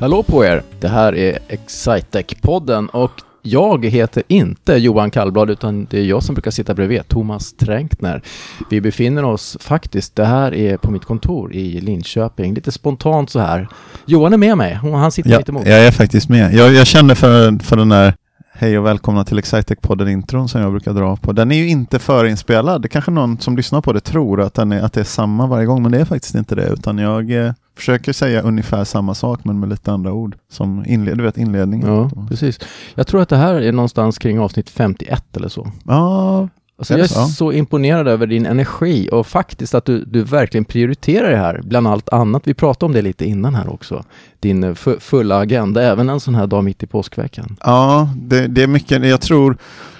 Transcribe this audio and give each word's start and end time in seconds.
Hallå 0.00 0.22
på 0.22 0.44
er! 0.44 0.62
Det 0.80 0.88
här 0.88 1.14
är 1.14 1.38
Excitec-podden 1.48 2.88
och 2.88 3.10
jag 3.42 3.84
heter 3.84 4.22
inte 4.28 4.74
Johan 4.74 5.10
Kallblad 5.10 5.50
utan 5.50 5.86
det 5.90 5.98
är 5.98 6.04
jag 6.04 6.22
som 6.22 6.34
brukar 6.34 6.50
sitta 6.50 6.74
bredvid, 6.74 7.08
Thomas 7.08 7.52
Tränkner. 7.52 8.22
Vi 8.70 8.80
befinner 8.80 9.24
oss 9.24 9.56
faktiskt, 9.60 10.16
det 10.16 10.24
här 10.24 10.54
är 10.54 10.76
på 10.76 10.90
mitt 10.90 11.04
kontor 11.04 11.54
i 11.54 11.80
Linköping, 11.80 12.54
lite 12.54 12.72
spontant 12.72 13.30
så 13.30 13.38
här. 13.38 13.68
Johan 14.06 14.32
är 14.32 14.36
med 14.36 14.58
mig 14.58 14.74
han 14.74 15.12
sitter 15.12 15.30
ja, 15.30 15.38
mitt 15.38 15.48
emot. 15.48 15.66
Jag 15.66 15.86
är 15.86 15.90
faktiskt 15.90 16.28
med. 16.28 16.54
Jag, 16.54 16.74
jag 16.74 16.86
känner 16.86 17.14
för, 17.14 17.64
för 17.64 17.76
den 17.76 17.88
där 17.88 18.14
Hej 18.60 18.78
och 18.78 18.86
välkomna 18.86 19.24
till 19.24 19.38
Excitec-podden-intron 19.38 20.46
som 20.46 20.60
jag 20.60 20.70
brukar 20.70 20.94
dra 20.94 21.16
på. 21.16 21.32
Den 21.32 21.52
är 21.52 21.56
ju 21.56 21.68
inte 21.68 21.98
förinspelad. 21.98 22.82
Det 22.82 22.88
kanske 22.88 23.10
någon 23.10 23.38
som 23.38 23.56
lyssnar 23.56 23.80
på 23.80 23.92
det 23.92 24.00
tror 24.00 24.40
att, 24.40 24.54
den 24.54 24.72
är, 24.72 24.82
att 24.82 24.92
det 24.92 25.00
är 25.00 25.04
samma 25.04 25.46
varje 25.46 25.66
gång, 25.66 25.82
men 25.82 25.92
det 25.92 26.00
är 26.00 26.04
faktiskt 26.04 26.34
inte 26.34 26.54
det. 26.54 26.68
Utan 26.68 26.98
jag 26.98 27.30
eh, 27.30 27.52
försöker 27.76 28.12
säga 28.12 28.42
ungefär 28.42 28.84
samma 28.84 29.14
sak, 29.14 29.44
men 29.44 29.60
med 29.60 29.68
lite 29.68 29.92
andra 29.92 30.12
ord. 30.12 30.36
Som 30.50 30.84
inled, 30.86 31.18
du 31.18 31.24
vet 31.24 31.38
inledningen. 31.38 31.88
Ja, 31.88 32.10
precis. 32.28 32.60
Jag 32.94 33.06
tror 33.06 33.22
att 33.22 33.28
det 33.28 33.36
här 33.36 33.54
är 33.54 33.72
någonstans 33.72 34.18
kring 34.18 34.38
avsnitt 34.40 34.70
51 34.70 35.36
eller 35.36 35.48
så. 35.48 35.72
Ja, 35.84 36.48
Alltså 36.78 36.94
jag 36.94 37.00
är 37.00 37.10
Ja. 37.14 37.26
så 37.26 37.52
imponerad 37.52 38.08
över 38.08 38.26
din 38.26 38.46
energi 38.46 39.08
och 39.12 39.26
faktiskt 39.26 39.74
att 39.74 39.84
du, 39.84 40.04
du 40.04 40.22
verkligen 40.22 40.64
prioriterar 40.64 41.30
det 41.30 41.36
här 41.36 41.60
bland 41.64 41.88
allt 41.88 42.08
annat. 42.08 42.42
Vi 42.48 42.54
pratade 42.54 42.86
om 42.86 42.92
det 42.92 43.02
lite 43.02 43.24
innan 43.24 43.54
här 43.54 43.72
också. 43.72 44.04
Din 44.40 44.64
eh, 44.64 44.70
fu- 44.74 45.00
fulla 45.00 45.38
agenda, 45.38 45.82
även 45.82 46.08
en 46.08 46.20
sån 46.20 46.34
här 46.34 46.46
dag 46.46 46.64
mitt 46.64 46.82
i 46.82 46.86
påskveckan. 46.86 47.56
ja 47.64 48.10
det, 48.16 48.46
det 48.46 48.62
är 48.62 48.66
mycket. 48.66 49.06
Jag 49.06 49.20
tror 49.20 49.56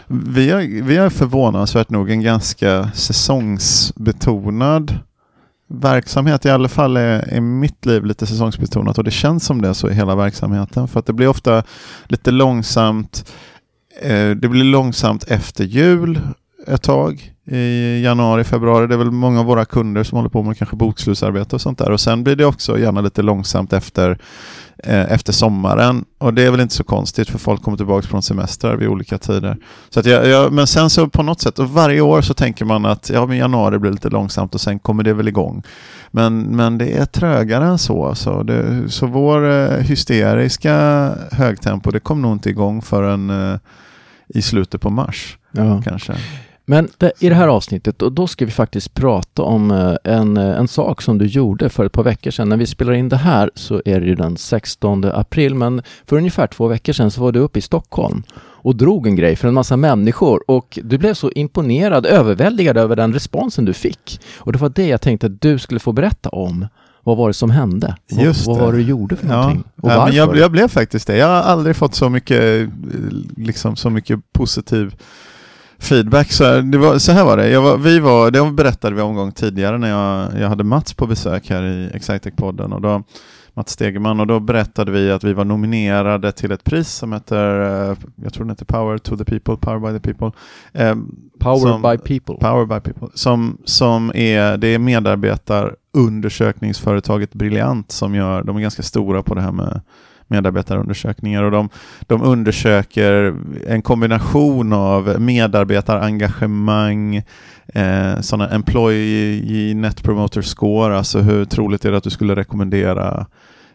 vi 0.07 0.51
är, 0.51 0.83
vi 0.83 0.97
är 0.97 1.09
förvånansvärt 1.09 1.91
nog 1.91 2.11
en 2.11 2.23
ganska 2.23 2.91
säsongsbetonad 2.95 4.95
verksamhet. 5.71 6.45
I 6.45 6.51
alla 6.51 6.69
fall 6.69 6.97
är, 6.97 7.35
är 7.35 7.41
mitt 7.41 7.87
liv 7.87 8.05
lite 8.05 8.27
säsongsbetonat 8.27 8.99
och 8.99 9.05
det 9.05 9.11
känns 9.11 9.45
som 9.45 9.63
det 9.63 9.75
så 9.75 9.91
i 9.91 9.95
hela 9.95 10.17
verksamheten. 10.17 10.89
För 10.89 11.01
att 11.01 11.07
det 11.07 11.13
blir 11.13 11.29
ofta 11.29 11.63
lite 12.09 12.31
långsamt. 12.31 13.33
Eh, 14.03 14.31
det 14.31 14.49
blir 14.49 14.65
långsamt 14.65 15.25
efter 15.29 15.65
jul 15.65 16.21
ett 16.67 16.83
tag 16.83 17.33
i 17.51 18.01
januari, 18.05 18.45
februari. 18.45 18.87
Det 18.87 18.95
är 18.95 18.99
väl 18.99 19.11
många 19.11 19.41
av 19.41 19.47
våra 19.47 19.65
kunder 19.65 20.05
som 20.05 20.17
håller 20.17 20.29
på 20.29 20.43
med 20.43 20.59
kanske 20.59 20.77
bokslutsarbete 20.77 21.57
och 21.57 21.61
sånt 21.61 21.79
där. 21.79 21.91
Och 21.91 22.01
sen 22.01 22.25
blir 22.25 22.37
det 22.37 22.45
också 22.45 22.79
gärna 22.79 23.01
lite 23.01 23.23
långsamt 23.23 23.73
efter, 23.73 24.19
eh, 24.85 25.13
efter 25.13 25.33
sommaren. 25.33 26.05
Och 26.19 26.35
det 26.35 26.43
är 26.43 26.51
väl 26.51 26.61
inte 26.61 26.75
så 26.75 26.85
konstigt 26.85 27.29
för 27.31 27.39
folk 27.39 27.63
kommer 27.63 27.77
tillbaka 27.77 28.07
från 28.09 28.23
semestrar 28.23 28.77
vid 28.77 28.89
olika 28.89 29.19
tider. 29.19 29.57
Så 29.91 30.01
att 30.01 30.07
jag, 30.07 30.27
jag, 30.27 30.53
men 30.53 30.67
sen 30.67 30.91
så 30.91 31.09
på 31.09 31.23
något 31.23 31.41
sätt, 31.41 31.59
och 31.59 31.71
varje 31.71 32.01
år 32.01 32.21
så 32.23 32.35
tänker 32.35 32.65
man 32.65 32.87
att 32.87 33.11
ja, 33.11 33.27
men 33.27 33.37
januari 33.37 33.79
blir 33.79 33.91
lite 33.91 34.09
långsamt 34.09 34.55
och 34.55 34.61
sen 34.61 34.79
kommer 34.79 35.03
det 35.03 35.13
väl 35.15 35.29
igång. 35.29 35.63
Men, 36.11 36.43
men 36.57 36.79
det 36.79 36.93
är 36.99 37.05
trögare 37.05 37.65
än 37.65 37.79
så. 37.79 38.15
Så, 38.15 38.43
det, 38.43 38.89
så 38.91 39.07
vår 39.07 39.51
eh, 39.51 39.69
hysteriska 39.81 40.75
högtempo, 41.33 41.91
det 41.91 42.01
kom 42.01 42.23
nog 42.23 42.33
inte 42.33 42.51
igång 42.51 42.83
förrän 42.83 43.31
eh, 43.53 43.59
i 44.29 44.43
slutet 44.43 44.81
på 44.81 44.91
mars 44.91 45.39
Ja. 45.53 45.83
kanske. 45.85 46.15
Men 46.71 46.89
det, 46.99 47.13
i 47.21 47.29
det 47.29 47.35
här 47.35 47.49
avsnittet, 47.49 48.03
och 48.03 48.13
då 48.13 48.27
ska 48.27 48.45
vi 48.45 48.51
faktiskt 48.51 48.95
prata 48.95 49.43
om 49.43 49.71
eh, 49.71 49.95
en, 50.05 50.37
eh, 50.37 50.59
en 50.59 50.69
sak 50.69 51.03
som 51.03 51.19
du 51.19 51.27
gjorde 51.27 51.69
för 51.69 51.85
ett 51.85 51.93
par 51.93 52.03
veckor 52.03 52.31
sedan. 52.31 52.49
När 52.49 52.57
vi 52.57 52.67
spelar 52.67 52.93
in 52.93 53.09
det 53.09 53.17
här 53.17 53.51
så 53.55 53.83
är 53.85 54.01
det 54.01 54.07
ju 54.07 54.15
den 54.15 54.37
16 54.37 55.05
april, 55.05 55.55
men 55.55 55.83
för 56.07 56.17
ungefär 56.17 56.47
två 56.47 56.69
veckor 56.69 56.93
sedan 56.93 57.11
så 57.11 57.21
var 57.21 57.33
du 57.33 57.39
uppe 57.41 57.59
i 57.59 57.63
Stockholm 57.63 58.23
och 58.41 58.77
drog 58.77 59.07
en 59.07 59.17
grej 59.17 59.37
för 59.37 59.49
en 59.49 59.55
massa 59.55 59.77
människor 59.77 60.43
och 60.51 60.79
du 60.83 60.99
blev 60.99 61.15
så 61.15 61.31
imponerad, 61.31 62.07
överväldigad 62.07 62.77
över 62.77 62.97
den 62.97 63.13
responsen 63.13 63.65
du 63.65 63.73
fick. 63.73 64.21
Och 64.39 64.53
det 64.53 64.59
var 64.59 64.69
det 64.69 64.87
jag 64.87 65.01
tänkte 65.01 65.27
att 65.27 65.41
du 65.41 65.59
skulle 65.59 65.81
få 65.81 65.93
berätta 65.93 66.29
om. 66.29 66.67
Vad 67.05 67.17
var 67.17 67.29
det 67.29 67.35
som 67.35 67.51
hände? 67.51 67.97
Vad- 68.11 68.25
Just 68.25 68.47
vad 68.47 68.59
det. 68.59 68.65
var 68.65 68.73
det 68.73 68.79
du 68.79 68.85
gjorde 68.85 69.17
för 69.17 69.27
Ja, 69.29 69.37
någonting? 69.37 69.65
Och 69.83 69.91
ja, 69.91 69.97
varför? 69.97 70.05
men 70.07 70.17
jag, 70.17 70.37
jag 70.37 70.51
blev 70.51 70.69
faktiskt 70.69 71.07
det. 71.07 71.17
Jag 71.17 71.27
har 71.27 71.35
aldrig 71.43 71.77
fått 71.77 71.95
så 71.95 72.09
mycket, 72.09 72.41
eh, 72.63 72.69
liksom, 73.37 73.77
så 73.77 73.91
mycket 73.91 74.21
positiv 74.33 74.95
feedback. 75.79 76.33
Så 76.33 76.45
här, 76.45 76.63
det 76.63 76.79
var, 76.79 76.99
så 76.99 77.13
här 77.13 77.25
var 77.25 77.37
det. 77.37 77.51
Jag 77.51 77.63
var, 77.63 77.77
vi 77.77 77.99
var, 77.99 78.31
det 78.31 78.51
berättade 78.51 78.97
vi 78.97 79.03
om 79.03 79.15
gång 79.15 79.33
tidigare 79.33 79.79
när 79.79 79.89
jag, 79.89 80.41
jag 80.41 80.49
hade 80.49 80.65
Mats 80.65 80.95
på 80.95 81.07
besök 81.07 81.51
här 81.51 81.63
i 81.63 81.91
Excitec-podden. 81.95 82.75
Och 82.75 82.81
då, 82.81 83.03
Mats 83.55 83.71
Stegeman 83.71 84.21
och 84.21 84.27
då 84.27 84.41
berättade 84.41 84.93
vi 84.93 85.13
att 85.13 85.25
vi 85.25 85.33
var 85.33 85.45
nominerade 85.45 86.33
till 86.33 86.53
ett 86.53 86.65
pris 86.65 86.89
som 86.89 87.13
heter, 87.13 87.61
eh, 87.91 87.97
jag 88.23 88.33
tror 88.33 88.45
den 88.45 88.51
heter 88.51 88.65
Power 88.65 88.99
to 88.99 89.17
the 89.17 89.25
People, 89.25 89.57
Power 89.57 89.93
by 89.93 89.99
the 89.99 90.13
People. 90.13 90.31
Eh, 90.73 90.97
Power 91.41 91.59
som- 91.59 91.83
by 91.83 91.99
people. 91.99 92.35
Power 92.49 92.67
by 92.67 92.81
People. 92.81 93.09
Som, 93.15 93.59
som 93.65 94.13
är, 94.15 94.57
det 94.57 94.69
är 94.69 94.79
medarbetarundersökningsföretaget 94.79 97.35
Brilliant 97.35 97.93
som 97.93 98.15
gör, 98.15 98.43
de 98.43 98.57
är 98.57 98.61
ganska 98.61 98.83
stora 98.83 99.23
på 99.23 99.35
det 99.35 99.41
här 99.41 99.53
med 99.53 99.81
medarbetarundersökningar 100.29 101.43
och 101.43 101.51
de, 101.51 101.69
de 102.01 102.23
undersöker 102.23 103.37
en 103.67 103.83
kombination 103.83 104.73
av 104.73 105.21
medarbetarengagemang, 105.21 107.17
eh, 107.75 108.21
sådana 108.21 108.49
employee 108.51 109.75
net 109.75 110.03
promoter 110.03 110.43
score, 110.43 110.97
alltså 110.97 111.19
hur 111.19 111.45
troligt 111.45 111.85
är 111.85 111.91
det 111.91 111.97
att 111.97 112.05
du 112.05 112.11
skulle 112.11 112.37
rekommendera 112.37 113.27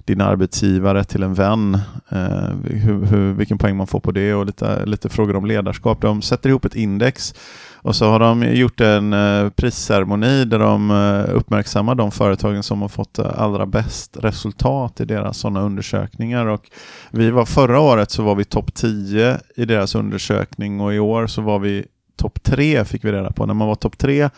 din 0.06 0.22
arbetsgivare 0.22 1.04
till 1.04 1.24
en 1.24 1.34
vän, 1.34 1.74
eh, 2.10 2.50
hur, 2.64 3.06
hur, 3.06 3.34
vilken 3.34 3.58
poäng 3.58 3.78
man 3.78 3.88
får 3.88 4.00
på 4.00 4.12
det 4.12 4.34
och 4.34 4.46
lite, 4.46 4.86
lite 4.86 5.10
frågor 5.10 5.36
om 5.36 5.46
ledarskap. 5.46 6.02
De 6.02 6.22
sätter 6.22 6.50
ihop 6.50 6.66
ett 6.66 6.76
index 6.76 7.34
och 7.84 7.96
så 7.96 8.10
har 8.10 8.20
de 8.20 8.56
gjort 8.56 8.82
en 8.82 9.14
eh, 9.14 9.50
prisceremoni 9.50 10.46
där 10.46 10.60
de 10.60 10.92
eh, 10.92 11.36
uppmärksammar 11.36 11.96
de 11.96 12.12
företagen 12.12 12.64
som 12.64 12.82
har 12.82 12.90
fått 12.90 13.20
eh, 13.20 13.42
allra 13.42 13.66
bäst 13.66 14.18
resultat 14.22 15.02
i 15.02 15.06
deras 15.06 15.38
sådana 15.38 15.62
undersökningar. 15.62 16.46
Och 16.46 16.70
vi 17.12 17.32
var, 17.32 17.46
förra 17.46 17.80
året 17.80 18.12
så 18.12 18.24
var 18.24 18.36
vi 18.36 18.46
topp 18.46 18.74
10 18.74 19.40
i 19.56 19.66
deras 19.66 19.96
undersökning 19.96 20.82
och 20.82 20.94
i 20.94 21.00
år 21.00 21.28
så 21.28 21.42
var 21.42 21.60
vi 21.60 21.86
topp 22.16 22.44
3 22.44 22.86
fick 22.86 23.06
vi 23.06 23.12
reda 23.12 23.32
på. 23.32 23.46
När 23.46 23.54
man 23.54 23.68
var 23.68 23.76
topp 23.76 23.98
3 23.98 24.30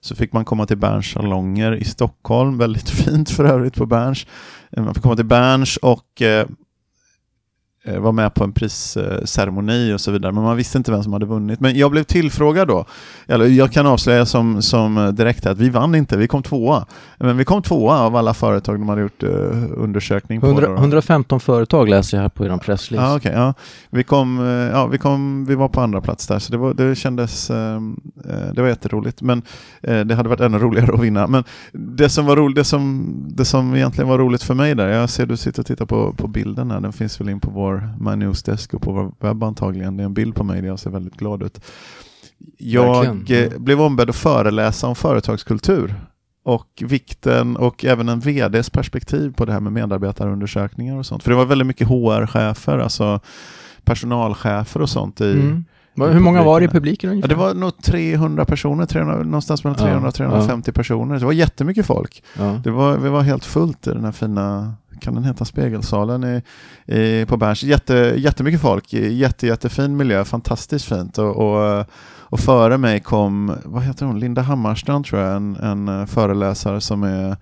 så 0.00 0.14
fick 0.14 0.32
man 0.32 0.44
komma 0.44 0.66
till 0.66 0.78
Berns 0.78 1.06
salonger 1.06 1.74
i 1.74 1.84
Stockholm, 1.84 2.58
väldigt 2.58 2.90
fint 3.04 3.30
för 3.30 3.44
övrigt 3.44 3.74
på 3.74 3.86
Berns. 3.86 4.26
Man 4.76 4.94
fick 4.94 5.02
komma 5.02 5.16
till 5.16 5.24
Berns 5.24 5.76
och 5.76 6.22
var 7.84 8.12
med 8.12 8.34
på 8.34 8.44
en 8.44 8.52
prisceremoni 8.52 9.92
och 9.92 10.00
så 10.00 10.10
vidare, 10.10 10.32
men 10.32 10.42
man 10.42 10.56
visste 10.56 10.78
inte 10.78 10.90
vem 10.90 11.02
som 11.02 11.12
hade 11.12 11.26
vunnit. 11.26 11.60
Men 11.60 11.78
jag 11.78 11.90
blev 11.90 12.02
tillfrågad 12.02 12.68
då, 12.68 12.84
eller 13.26 13.46
jag 13.46 13.72
kan 13.72 13.86
avslöja 13.86 14.26
som, 14.26 14.62
som 14.62 15.14
direkt 15.14 15.44
här 15.44 15.52
att 15.52 15.58
vi 15.58 15.70
vann 15.70 15.94
inte, 15.94 16.16
vi 16.16 16.28
kom 16.28 16.42
tvåa. 16.42 16.86
Men 17.18 17.36
vi 17.36 17.44
kom 17.44 17.62
tvåa 17.62 18.00
av 18.00 18.16
alla 18.16 18.34
företag 18.34 18.78
de 18.78 18.88
hade 18.88 19.00
gjort 19.00 19.22
eh, 19.22 19.30
undersökning 19.76 20.40
på. 20.40 20.46
100, 20.46 20.68
då. 20.68 20.74
115 20.74 21.40
företag 21.40 21.88
läser 21.88 22.16
jag 22.16 22.22
här 22.22 22.28
på 22.28 22.44
er 22.46 22.56
presslist. 22.56 23.02
Ja, 23.02 23.16
okej, 23.16 23.32
ja. 23.34 23.54
Vi, 23.90 24.04
kom, 24.04 24.40
eh, 24.40 24.46
ja, 24.46 24.86
vi, 24.86 24.98
kom, 24.98 25.44
vi 25.44 25.54
var 25.54 25.68
på 25.68 25.80
andra 25.80 26.00
plats 26.00 26.26
där, 26.26 26.38
så 26.38 26.52
det, 26.52 26.58
var, 26.58 26.74
det 26.74 26.94
kändes 26.94 27.50
eh, 27.50 27.76
eh, 28.24 28.52
det 28.52 28.62
var 28.62 28.68
jätteroligt. 28.68 29.22
Men 29.22 29.42
eh, 29.82 30.00
det 30.00 30.14
hade 30.14 30.28
varit 30.28 30.40
ännu 30.40 30.58
roligare 30.58 30.94
att 30.94 31.00
vinna. 31.00 31.26
Men 31.26 31.44
det 31.72 32.08
som 32.08 32.26
var 32.26 32.36
roligt, 32.36 32.56
det 32.56 32.64
som, 32.64 33.14
det 33.28 33.44
som 33.44 33.74
egentligen 33.74 34.08
var 34.08 34.18
roligt 34.18 34.42
för 34.42 34.54
mig 34.54 34.74
där, 34.74 34.88
jag 34.88 35.10
ser 35.10 35.26
du 35.26 35.36
sitter 35.36 35.60
och 35.62 35.66
tittar 35.66 35.86
på, 35.86 36.12
på 36.12 36.26
bilden 36.26 36.70
här, 36.70 36.80
den 36.80 36.92
finns 36.92 37.20
väl 37.20 37.28
in 37.28 37.40
på 37.40 37.50
vår 37.50 37.67
My 38.00 38.16
Newsdesk 38.16 38.74
och 38.74 38.82
på 38.82 38.92
vår 38.92 39.12
webb 39.20 39.42
antagligen. 39.42 39.96
Det 39.96 40.02
är 40.02 40.04
en 40.04 40.14
bild 40.14 40.34
på 40.34 40.44
mig 40.44 40.60
där 40.60 40.68
jag 40.68 40.78
ser 40.78 40.90
väldigt 40.90 41.16
glad 41.16 41.42
ut. 41.42 41.60
Jag 42.58 43.04
Verkligen. 43.04 43.52
eh, 43.52 43.58
blev 43.58 43.80
ombedd 43.80 44.10
att 44.10 44.16
föreläsa 44.16 44.86
om 44.86 44.94
företagskultur 44.94 45.94
och 46.44 46.82
vikten 46.86 47.56
och 47.56 47.84
även 47.84 48.08
en 48.08 48.20
VDs 48.20 48.70
perspektiv 48.70 49.32
på 49.32 49.44
det 49.44 49.52
här 49.52 49.60
med 49.60 49.72
medarbetarundersökningar 49.72 50.96
och 50.96 51.06
sånt. 51.06 51.22
För 51.22 51.30
det 51.30 51.36
var 51.36 51.44
väldigt 51.44 51.66
mycket 51.66 51.88
HR-chefer, 51.88 52.78
alltså 52.78 53.20
personalchefer 53.84 54.82
och 54.82 54.88
sånt 54.90 55.20
i, 55.20 55.32
Mm. 55.32 55.64
Hur 56.12 56.20
många 56.20 56.42
var 56.42 56.60
det 56.60 56.64
i 56.66 56.68
publiken 56.68 57.08
Ja, 57.10 57.12
ungefär? 57.12 57.28
det 57.28 57.34
var 57.34 57.54
nog 57.54 57.82
300 57.82 58.44
personer, 58.44 58.86
300, 58.86 59.22
någonstans 59.22 59.64
mellan 59.64 59.76
Ja, 59.80 59.84
300 59.86 60.08
och 60.08 60.14
350 60.14 60.72
personer. 60.72 61.18
Det 61.18 61.24
var 61.24 61.32
jättemycket 61.32 61.86
folk. 61.86 62.22
ja. 62.38 62.60
Det 62.64 62.70
var, 62.70 62.96
vi 62.96 63.08
var 63.08 63.22
helt 63.22 63.44
fullt 63.44 63.86
i 63.86 63.90
den 63.90 64.04
här 64.04 64.12
fina, 64.12 64.74
kan 64.98 65.14
den 65.14 65.24
heta? 65.24 65.44
Spegelsalen 65.44 66.24
i, 66.24 66.42
i, 66.94 67.26
på 67.26 67.36
Berns. 67.36 67.62
Jätte, 67.62 67.94
jättemycket 68.16 68.60
folk, 68.60 68.92
jätte, 68.92 69.46
jättefin 69.46 69.96
miljö, 69.96 70.24
fantastiskt 70.24 70.84
fint. 70.84 71.18
Och, 71.18 71.36
och, 71.36 71.84
och 72.30 72.40
före 72.40 72.78
mig 72.78 73.00
kom, 73.00 73.56
vad 73.64 73.82
heter 73.82 74.06
hon, 74.06 74.20
Linda 74.20 74.42
Hammarstrand 74.42 75.04
tror 75.04 75.22
jag, 75.22 75.36
en, 75.36 75.56
en 75.56 76.06
föreläsare 76.06 76.80
som 76.80 77.02
är 77.02 77.36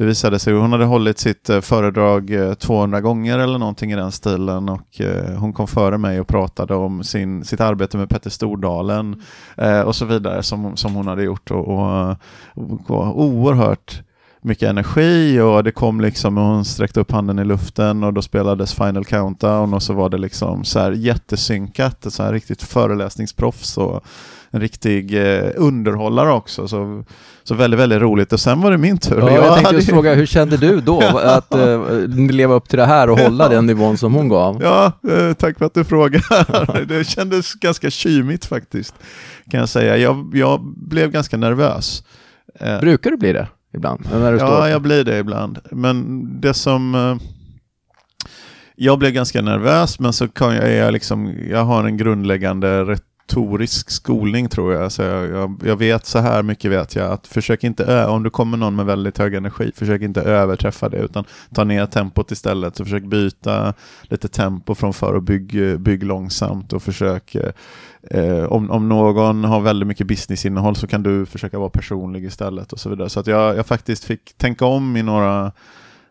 det 0.00 0.06
visade 0.06 0.38
sig, 0.38 0.54
hon 0.54 0.72
hade 0.72 0.84
hållit 0.84 1.18
sitt 1.18 1.50
eh, 1.50 1.60
föredrag 1.60 2.30
eh, 2.30 2.54
200 2.54 3.00
gånger 3.00 3.38
eller 3.38 3.58
någonting 3.58 3.92
i 3.92 3.96
den 3.96 4.12
stilen. 4.12 4.68
Och 4.68 5.00
eh, 5.00 5.38
hon 5.38 5.52
kom 5.52 5.66
före 5.66 5.98
mig 5.98 6.20
och 6.20 6.28
pratade 6.28 6.74
om 6.74 7.04
sin, 7.04 7.44
sitt 7.44 7.60
arbete 7.60 7.96
med 7.96 8.08
Petter 8.08 8.30
Stordalen 8.30 9.22
eh, 9.56 9.80
och 9.80 9.96
så 9.96 10.04
vidare 10.04 10.42
som, 10.42 10.76
som 10.76 10.94
hon 10.94 11.06
hade 11.06 11.22
gjort. 11.22 11.50
Och, 11.50 11.68
och, 11.68 12.10
och 12.54 12.80
var 12.86 13.12
oerhört 13.12 14.02
mycket 14.42 14.68
energi 14.68 15.40
och 15.40 15.64
det 15.64 15.72
kom 15.72 16.00
liksom, 16.00 16.38
och 16.38 16.44
hon 16.44 16.64
sträckte 16.64 17.00
upp 17.00 17.12
handen 17.12 17.38
i 17.38 17.44
luften 17.44 18.04
och 18.04 18.12
då 18.12 18.22
spelades 18.22 18.74
Final 18.74 19.04
Countdown 19.04 19.74
och 19.74 19.82
så 19.82 19.92
var 19.92 20.08
det 20.08 20.18
liksom 20.18 20.64
så 20.64 20.78
här 20.78 20.92
jättesynkat, 20.92 22.06
så 22.08 22.22
här 22.22 22.32
riktigt 22.32 22.62
föreläsningsproffs 22.62 23.78
och 23.78 24.04
en 24.50 24.60
riktig 24.60 25.14
eh, 25.14 25.50
underhållare 25.56 26.32
också. 26.32 26.68
Så, 26.68 27.04
så 27.42 27.54
väldigt, 27.54 27.80
väldigt 27.80 28.00
roligt. 28.00 28.32
Och 28.32 28.40
sen 28.40 28.60
var 28.60 28.70
det 28.70 28.78
min 28.78 28.98
tur. 28.98 29.18
Ja, 29.18 29.30
jag, 29.30 29.44
jag 29.44 29.54
tänkte 29.54 29.74
just 29.74 29.90
fråga, 29.90 30.14
hur 30.14 30.26
kände 30.26 30.56
du 30.56 30.80
då 30.80 31.00
att 31.24 31.54
eh, 31.54 32.08
leva 32.08 32.54
upp 32.54 32.68
till 32.68 32.78
det 32.78 32.86
här 32.86 33.10
och 33.10 33.18
hålla 33.18 33.48
den 33.48 33.66
nivån 33.66 33.98
som 33.98 34.14
hon 34.14 34.28
gav? 34.28 34.62
Ja, 34.62 34.92
eh, 35.10 35.32
tack 35.32 35.58
för 35.58 35.66
att 35.66 35.74
du 35.74 35.84
frågar. 35.84 36.84
det 36.84 37.04
kändes 37.04 37.54
ganska 37.54 37.90
kymigt 37.90 38.44
faktiskt, 38.44 38.94
kan 39.50 39.60
jag 39.60 39.68
säga. 39.68 39.96
Jag, 39.96 40.30
jag 40.34 40.60
blev 40.76 41.10
ganska 41.10 41.36
nervös. 41.36 42.04
Eh, 42.60 42.80
Brukar 42.80 43.10
du 43.10 43.16
bli 43.16 43.32
det 43.32 43.48
ibland? 43.74 44.06
När 44.12 44.32
du 44.32 44.38
ja, 44.38 44.46
står? 44.46 44.68
jag 44.68 44.82
blir 44.82 45.04
det 45.04 45.18
ibland. 45.18 45.58
Men 45.70 46.26
det 46.40 46.54
som... 46.54 46.94
Eh, 46.94 47.16
jag 48.82 48.98
blev 48.98 49.12
ganska 49.12 49.42
nervös, 49.42 49.98
men 49.98 50.12
så 50.12 50.28
kan 50.28 50.54
jag, 50.54 50.72
jag, 50.72 50.92
liksom, 50.92 51.34
jag 51.50 51.64
har 51.64 51.84
en 51.84 51.96
grundläggande 51.96 52.84
rätt 52.84 53.04
retorisk 53.30 53.90
skolning 53.90 54.48
tror 54.48 54.72
jag. 54.74 54.92
Så 54.92 55.02
jag, 55.02 55.30
jag, 55.30 55.60
jag, 55.64 55.76
vet 55.76 56.06
så 56.06 56.18
här 56.18 56.42
mycket 56.42 56.70
vet 56.70 56.96
jag 56.96 57.12
att 57.12 57.26
försök 57.26 57.64
inte, 57.64 58.06
om 58.06 58.22
du 58.22 58.30
kommer 58.30 58.56
någon 58.56 58.76
med 58.76 58.86
väldigt 58.86 59.18
hög 59.18 59.34
energi, 59.34 59.72
försök 59.74 60.02
inte 60.02 60.20
överträffa 60.20 60.88
det 60.88 60.98
utan 60.98 61.24
ta 61.54 61.64
ner 61.64 61.86
tempot 61.86 62.30
istället. 62.30 62.76
Så 62.76 62.84
försök 62.84 63.04
byta 63.04 63.74
lite 64.02 64.28
tempo 64.28 64.74
från 64.74 64.92
för 64.92 65.14
och 65.14 65.22
bygg, 65.22 65.80
bygg 65.80 66.02
långsamt 66.02 66.72
och 66.72 66.82
försök 66.82 67.34
eh, 67.34 67.52
eh 68.10 68.44
om, 68.44 68.70
om 68.70 68.88
någon 68.88 69.44
har 69.44 69.60
väldigt 69.60 69.88
mycket 69.88 70.06
businessinnehåll 70.06 70.76
så 70.76 70.86
kan 70.86 71.02
du 71.02 71.26
försöka 71.26 71.58
vara 71.58 71.70
personlig 71.70 72.24
istället 72.24 72.72
och 72.72 72.80
så 72.80 72.90
vidare. 72.90 73.08
Så 73.08 73.20
att 73.20 73.26
jag, 73.26 73.56
jag 73.56 73.66
faktiskt 73.66 74.04
fick 74.04 74.36
tänka 74.38 74.66
om 74.66 74.96
i 74.96 75.02
några 75.02 75.52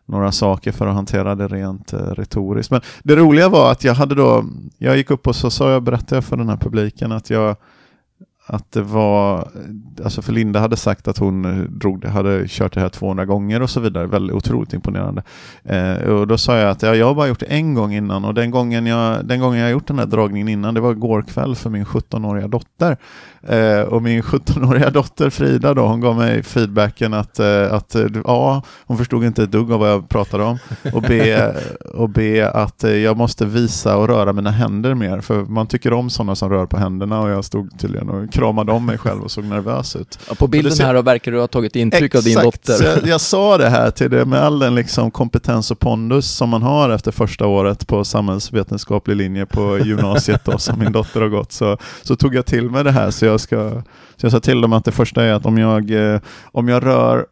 några 0.09 0.31
saker 0.31 0.71
för 0.71 0.87
att 0.87 0.95
hantera 0.95 1.35
det 1.35 1.47
rent 1.47 1.93
eh, 1.93 1.99
retoriskt. 1.99 2.71
Men 2.71 2.81
det 3.03 3.15
roliga 3.15 3.49
var 3.49 3.71
att 3.71 3.83
jag 3.83 3.93
hade 3.93 4.15
då, 4.15 4.45
jag 4.77 4.97
gick 4.97 5.11
upp 5.11 5.27
och 5.27 5.35
så 5.35 5.49
sa 5.49 5.71
jag, 5.71 5.83
berättade 5.83 6.21
för 6.21 6.37
den 6.37 6.49
här 6.49 6.57
publiken 6.57 7.11
att 7.11 7.29
jag 7.29 7.55
att 8.49 8.71
det 8.71 8.81
var, 8.81 9.49
alltså 10.03 10.21
för 10.21 10.33
Linda 10.33 10.59
hade 10.59 10.77
sagt 10.77 11.07
att 11.07 11.17
hon 11.17 11.45
eh, 11.45 11.63
drog, 11.63 12.05
hade 12.05 12.47
kört 12.47 12.73
det 12.73 12.79
här 12.79 12.89
200 12.89 13.25
gånger 13.25 13.61
och 13.61 13.69
så 13.69 13.79
vidare, 13.79 14.07
väldigt 14.07 14.35
otroligt 14.35 14.73
imponerande. 14.73 15.23
Eh, 15.63 15.93
och 15.93 16.27
då 16.27 16.37
sa 16.37 16.57
jag 16.57 16.69
att 16.69 16.81
ja, 16.81 16.95
jag 16.95 17.05
har 17.05 17.15
bara 17.15 17.27
gjort 17.27 17.39
det 17.39 17.45
en 17.45 17.73
gång 17.73 17.93
innan 17.93 18.25
och 18.25 18.33
den 18.33 18.51
gången 18.51 18.85
jag, 18.85 19.25
den 19.25 19.39
gången 19.39 19.59
jag 19.59 19.71
gjort 19.71 19.87
den 19.87 19.99
här 19.99 20.05
dragningen 20.05 20.47
innan, 20.47 20.73
det 20.73 20.81
var 20.81 20.91
igår 20.91 21.21
kväll 21.21 21.55
för 21.55 21.69
min 21.69 21.85
17-åriga 21.85 22.47
dotter. 22.47 22.97
Eh, 23.41 23.81
och 23.81 24.01
min 24.01 24.21
17-åriga 24.21 24.89
dotter 24.93 25.29
Frida 25.29 25.73
då, 25.73 25.87
hon 25.87 26.01
gav 26.01 26.15
mig 26.15 26.43
feedbacken 26.43 27.13
att, 27.13 27.39
eh, 27.39 27.73
att 27.73 27.95
eh, 27.95 28.05
ja, 28.25 28.63
hon 28.85 28.97
förstod 28.97 29.23
inte 29.23 29.43
ett 29.43 29.51
dugg 29.51 29.71
av 29.71 29.79
vad 29.79 29.89
jag 29.89 30.09
pratade 30.09 30.43
om 30.43 30.57
och 30.93 31.01
be, 31.01 31.55
och 31.93 32.09
be 32.09 32.51
att 32.51 32.83
eh, 32.83 32.91
jag 32.91 33.17
måste 33.17 33.45
visa 33.45 33.97
och 33.97 34.07
röra 34.07 34.33
mina 34.33 34.51
händer 34.51 34.93
mer, 34.93 35.21
för 35.21 35.45
man 35.45 35.67
tycker 35.67 35.93
om 35.93 36.09
sådana 36.09 36.35
som 36.35 36.49
rör 36.49 36.65
på 36.65 36.77
händerna 36.77 37.21
och 37.21 37.29
jag 37.29 37.45
stod 37.45 37.79
tydligen 37.79 38.09
och 38.09 38.31
kramade 38.39 38.71
om 38.71 38.85
mig 38.85 38.97
själv 38.97 39.23
och 39.23 39.31
såg 39.31 39.43
nervös 39.43 39.95
ut. 39.95 40.19
Ja, 40.29 40.35
på 40.35 40.47
bilden 40.47 40.75
ser... 40.75 40.85
här 40.85 41.01
verkar 41.01 41.31
du 41.31 41.39
ha 41.39 41.47
tagit 41.47 41.75
intryck 41.75 42.15
Exakt, 42.15 42.15
av 42.15 42.23
din 42.23 42.43
dotter. 42.43 42.85
Jag, 42.85 43.07
jag, 43.07 43.21
sa 43.21 43.57
det 43.57 43.69
här 43.69 43.91
till 43.91 44.09
det 44.09 44.25
med 44.25 44.43
all 44.43 44.59
den 44.59 44.75
liksom 44.75 45.11
kompetens 45.11 45.71
och 45.71 45.79
pondus 45.79 46.29
som 46.29 46.49
man 46.49 46.61
har 46.61 46.89
efter 46.89 47.11
första 47.11 47.47
året 47.47 47.87
på 47.87 48.05
samhällsvetenskaplig 48.05 49.15
linje 49.15 49.45
på 49.45 49.79
gymnasiet 49.85 50.45
då, 50.45 50.57
som 50.57 50.79
min 50.79 50.91
dotter 50.91 51.21
har 51.21 51.27
gått, 51.27 51.51
så, 51.51 51.77
så 52.01 52.15
tog 52.15 52.35
jag 52.35 52.45
till 52.45 52.69
mig 52.69 52.83
det 52.83 52.91
här. 52.91 53.11
Så 53.11 53.25
jag, 53.25 53.39
ska, 53.39 53.81
så 54.15 54.25
jag 54.25 54.31
sa 54.31 54.39
till 54.39 54.61
dem 54.61 54.73
att 54.73 54.85
det 54.85 54.91
första 54.91 55.23
är 55.23 55.33
att 55.33 55.45
om 55.45 55.57
jag, 55.57 55.91
eh, 55.91 56.19
om 56.43 56.67
jag 56.67 56.85
rör 56.85 57.25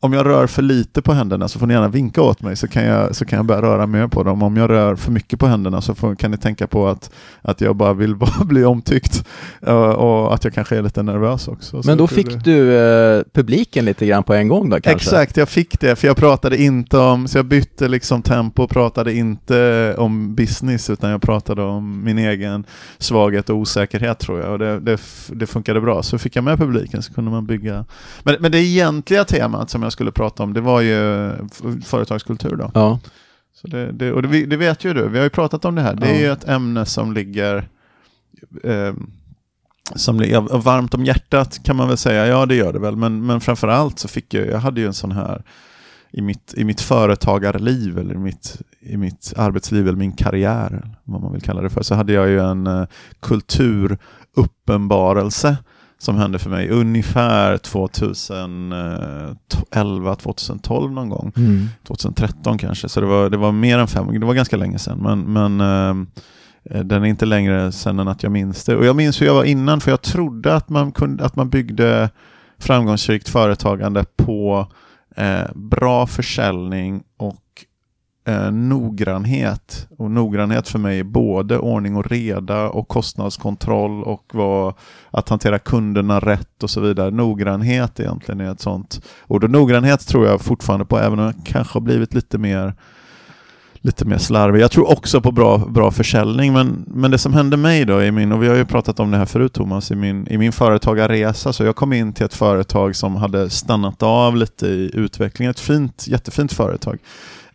om 0.00 0.12
jag 0.12 0.26
rör 0.26 0.46
för 0.46 0.62
lite 0.62 1.02
på 1.02 1.12
händerna 1.12 1.48
så 1.48 1.58
får 1.58 1.66
ni 1.66 1.74
gärna 1.74 1.88
vinka 1.88 2.22
åt 2.22 2.42
mig 2.42 2.56
så 2.56 2.68
kan 2.68 2.84
jag, 2.84 3.16
så 3.16 3.24
kan 3.24 3.36
jag 3.36 3.46
börja 3.46 3.62
röra 3.62 3.86
mer 3.86 4.06
på 4.06 4.22
dem. 4.22 4.42
Om 4.42 4.56
jag 4.56 4.70
rör 4.70 4.96
för 4.96 5.12
mycket 5.12 5.38
på 5.38 5.46
händerna 5.46 5.80
så 5.80 5.94
får, 5.94 6.14
kan 6.14 6.30
ni 6.30 6.36
tänka 6.36 6.66
på 6.66 6.88
att, 6.88 7.10
att 7.42 7.60
jag 7.60 7.76
bara 7.76 7.92
vill 7.92 8.16
bara 8.16 8.44
bli 8.44 8.64
omtyckt 8.64 9.24
och 9.96 10.34
att 10.34 10.44
jag 10.44 10.54
kanske 10.54 10.76
är 10.76 10.82
lite 10.82 11.02
nervös 11.02 11.48
också. 11.48 11.80
Men 11.84 11.98
då 11.98 12.06
fick 12.06 12.44
du 12.44 12.76
eh, 12.76 13.22
publiken 13.32 13.84
lite 13.84 14.06
grann 14.06 14.22
på 14.22 14.34
en 14.34 14.48
gång 14.48 14.70
då 14.70 14.80
kanske? 14.80 14.90
Exakt, 14.92 15.36
jag 15.36 15.48
fick 15.48 15.80
det 15.80 15.96
för 15.96 16.06
jag 16.06 16.16
pratade 16.16 16.62
inte 16.62 16.98
om, 16.98 17.28
så 17.28 17.38
jag 17.38 17.46
bytte 17.46 17.88
liksom 17.88 18.22
tempo 18.22 18.62
och 18.62 18.70
pratade 18.70 19.14
inte 19.14 19.94
om 19.98 20.34
business 20.34 20.90
utan 20.90 21.10
jag 21.10 21.22
pratade 21.22 21.62
om 21.62 22.04
min 22.04 22.18
egen 22.18 22.64
svaghet 22.98 23.50
och 23.50 23.56
osäkerhet 23.56 24.18
tror 24.18 24.40
jag 24.40 24.52
och 24.52 24.58
det, 24.58 24.80
det, 24.80 25.00
det 25.28 25.46
funkade 25.46 25.80
bra. 25.80 26.02
Så 26.02 26.18
fick 26.18 26.36
jag 26.36 26.44
med 26.44 26.58
publiken 26.58 27.02
så 27.02 27.12
kunde 27.12 27.30
man 27.30 27.46
bygga. 27.46 27.84
Men, 28.22 28.36
men 28.40 28.52
det 28.52 28.58
egentliga 28.58 29.24
temat 29.24 29.70
som 29.70 29.85
jag 29.86 29.92
skulle 29.92 30.12
prata 30.12 30.42
om, 30.42 30.52
det 30.52 30.60
var 30.60 30.80
ju 30.80 31.32
företagskultur 31.84 32.56
då. 32.56 32.70
Ja. 32.74 33.00
Så 33.54 33.66
det, 33.66 33.92
det 33.92 34.12
och 34.12 34.22
det, 34.22 34.46
det, 34.46 34.56
vet 34.56 34.84
ju 34.84 34.94
du, 34.94 35.08
vi 35.08 35.18
har 35.18 35.24
ju 35.24 35.30
pratat 35.30 35.64
om 35.64 35.74
det 35.74 35.82
här. 35.82 35.94
Det 35.94 36.06
är 36.06 36.20
ju 36.20 36.32
ett 36.32 36.48
ämne 36.48 36.86
som 36.86 37.12
ligger 37.12 37.68
eh, 38.64 38.94
som 39.94 40.20
ligger 40.20 40.58
varmt 40.58 40.94
om 40.94 41.04
hjärtat 41.04 41.64
kan 41.64 41.76
man 41.76 41.88
väl 41.88 41.96
säga. 41.96 42.26
Ja, 42.26 42.46
det 42.46 42.54
gör 42.54 42.72
det 42.72 42.78
väl. 42.78 42.96
Men, 42.96 43.26
men 43.26 43.40
framförallt 43.40 43.98
så 43.98 44.08
fick 44.08 44.34
jag, 44.34 44.46
jag 44.46 44.58
hade 44.58 44.80
ju 44.80 44.86
en 44.86 44.94
sån 44.94 45.12
här 45.12 45.42
i 46.10 46.22
mitt, 46.22 46.54
i 46.56 46.64
mitt 46.64 46.80
företagarliv 46.80 47.98
eller 47.98 48.14
i 48.14 48.18
mitt, 48.18 48.62
i 48.80 48.96
mitt 48.96 49.32
arbetsliv 49.36 49.88
eller 49.88 49.98
min 49.98 50.12
karriär, 50.12 50.96
vad 51.04 51.22
man 51.22 51.32
vill 51.32 51.42
kalla 51.42 51.62
det 51.62 51.70
för, 51.70 51.82
så 51.82 51.94
hade 51.94 52.12
jag 52.12 52.28
ju 52.28 52.40
en 52.40 52.66
uh, 52.66 52.86
kulturuppenbarelse 53.20 55.56
som 55.98 56.16
hände 56.16 56.38
för 56.38 56.50
mig 56.50 56.68
ungefär 56.68 57.58
2011, 57.58 60.16
2012 60.16 60.92
någon 60.92 61.08
gång. 61.08 61.32
Mm. 61.36 61.68
2013 61.86 62.58
kanske, 62.58 62.88
så 62.88 63.00
det 63.00 63.06
var, 63.06 63.30
det 63.30 63.36
var 63.36 63.52
mer 63.52 63.78
än 63.78 63.88
fem 63.88 64.20
det 64.20 64.26
var 64.26 64.34
ganska 64.34 64.56
länge 64.56 64.78
sedan. 64.78 64.98
Men, 64.98 65.32
men 65.32 65.60
eh, 65.60 65.94
den 66.84 67.02
är 67.02 67.06
inte 67.06 67.26
längre 67.26 67.72
sedan 67.72 67.98
än 67.98 68.08
att 68.08 68.22
jag 68.22 68.32
minns 68.32 68.64
det. 68.64 68.76
Och 68.76 68.86
jag 68.86 68.96
minns 68.96 69.20
hur 69.20 69.26
jag 69.26 69.34
var 69.34 69.44
innan, 69.44 69.80
för 69.80 69.90
jag 69.90 70.02
trodde 70.02 70.54
att 70.54 70.68
man, 70.68 70.92
kunde, 70.92 71.24
att 71.24 71.36
man 71.36 71.50
byggde 71.50 72.10
framgångsrikt 72.58 73.28
företagande 73.28 74.04
på 74.16 74.66
eh, 75.16 75.44
bra 75.54 76.06
försäljning 76.06 77.02
och 77.16 77.42
eh, 78.26 78.50
noggrannhet. 78.50 79.88
Och 79.98 80.10
noggrannhet 80.10 80.68
för 80.68 80.78
mig 80.78 80.98
är 80.98 81.04
både 81.04 81.58
ordning 81.58 81.96
och 81.96 82.10
reda 82.10 82.68
och 82.68 82.88
kostnadskontroll 82.88 84.02
och 84.02 84.30
vad, 84.32 84.74
att 85.10 85.28
hantera 85.28 85.58
kunderna 85.58 86.20
rätt 86.20 86.62
och 86.62 86.70
så 86.70 86.80
vidare. 86.80 87.10
Noggrannhet 87.10 88.00
egentligen 88.00 88.40
är 88.40 88.52
ett 88.52 88.60
sånt 88.60 89.04
ord. 89.26 89.44
Och 89.44 89.50
noggrannhet 89.50 90.06
tror 90.06 90.26
jag 90.26 90.40
fortfarande 90.40 90.86
på, 90.86 90.98
även 90.98 91.18
om 91.18 91.24
jag 91.24 91.34
kanske 91.44 91.76
har 91.76 91.80
blivit 91.80 92.14
lite 92.14 92.38
mer 92.38 92.74
lite 93.86 94.04
mer 94.04 94.18
slarvig. 94.18 94.62
Jag 94.62 94.70
tror 94.70 94.90
också 94.90 95.20
på 95.20 95.32
bra, 95.32 95.58
bra 95.58 95.90
försäljning, 95.90 96.52
men, 96.52 96.84
men 96.86 97.10
det 97.10 97.18
som 97.18 97.34
hände 97.34 97.56
mig 97.56 97.84
då 97.84 98.02
i 98.02 98.12
min, 98.12 98.32
och 98.32 98.42
vi 98.42 98.48
har 98.48 98.54
ju 98.54 98.64
pratat 98.64 99.00
om 99.00 99.10
det 99.10 99.16
här 99.16 99.26
förut 99.26 99.52
Thomas, 99.52 99.90
i 99.90 99.94
min, 99.94 100.28
i 100.28 100.38
min 100.38 100.52
företagarresa, 100.52 101.52
så 101.52 101.64
jag 101.64 101.76
kom 101.76 101.92
in 101.92 102.12
till 102.12 102.26
ett 102.26 102.34
företag 102.34 102.96
som 102.96 103.16
hade 103.16 103.50
stannat 103.50 104.02
av 104.02 104.36
lite 104.36 104.66
i 104.66 104.90
utvecklingen, 104.94 105.50
ett 105.50 105.60
fint, 105.60 106.04
jättefint 106.08 106.52
företag. 106.52 106.98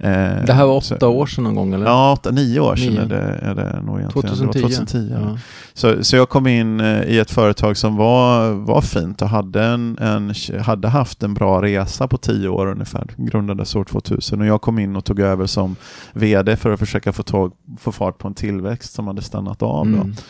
Eh, 0.04 0.46
det 0.46 0.54
här 0.54 0.66
var 0.66 0.76
åtta 0.76 1.00
så, 1.00 1.08
år 1.08 1.26
sedan 1.26 1.44
någon 1.44 1.56
gång 1.56 1.74
eller? 1.74 1.86
Ja, 1.86 2.14
åtta, 2.14 2.32
nio 2.32 2.60
år 2.60 2.76
sedan 2.76 2.94
nio. 2.94 3.02
är, 3.02 3.06
det, 3.06 3.40
är 3.42 3.56
det 3.56 3.82
nog 3.82 4.00
egentligen. 4.00 4.38
2010. 4.38 4.62
2010 4.62 5.12
ja. 5.14 5.38
Så, 5.74 6.04
så 6.04 6.16
jag 6.16 6.30
kom 6.30 6.48
in 6.48 6.80
eh, 6.80 7.04
i 7.04 7.20
ett 7.20 7.32
företag 7.32 7.78
som 7.78 7.96
var, 7.96 8.52
var 8.52 8.82
fint 8.82 9.22
och 9.22 9.30
hade, 9.30 9.64
en, 9.64 9.98
en, 9.98 10.34
hade 10.62 10.88
haft 10.88 11.24
en 11.24 11.34
bra 11.34 11.62
resa 11.62 12.08
på 12.08 12.18
tio 12.18 12.48
år 12.48 12.68
ungefär. 12.68 13.08
Grundades 13.18 13.76
år 13.76 13.84
2000 13.84 14.42
och 14.42 14.48
jag 14.48 14.62
kom 14.62 14.80
in 14.80 14.96
och 14.96 15.06
tog 15.06 15.20
över 15.20 15.46
som 15.46 15.76
VD 16.14 16.56
för 16.56 16.72
att 16.72 16.80
försöka 16.80 17.14
få, 17.14 17.24
tag, 17.24 17.52
få 17.80 17.92
fart 17.92 18.18
på 18.18 18.28
en 18.28 18.34
tillväxt 18.34 18.94
som 18.94 19.08
hade 19.08 19.22
stannat 19.22 19.62
av. 19.62 19.88
Mm. 19.88 20.00
Då 20.00 20.22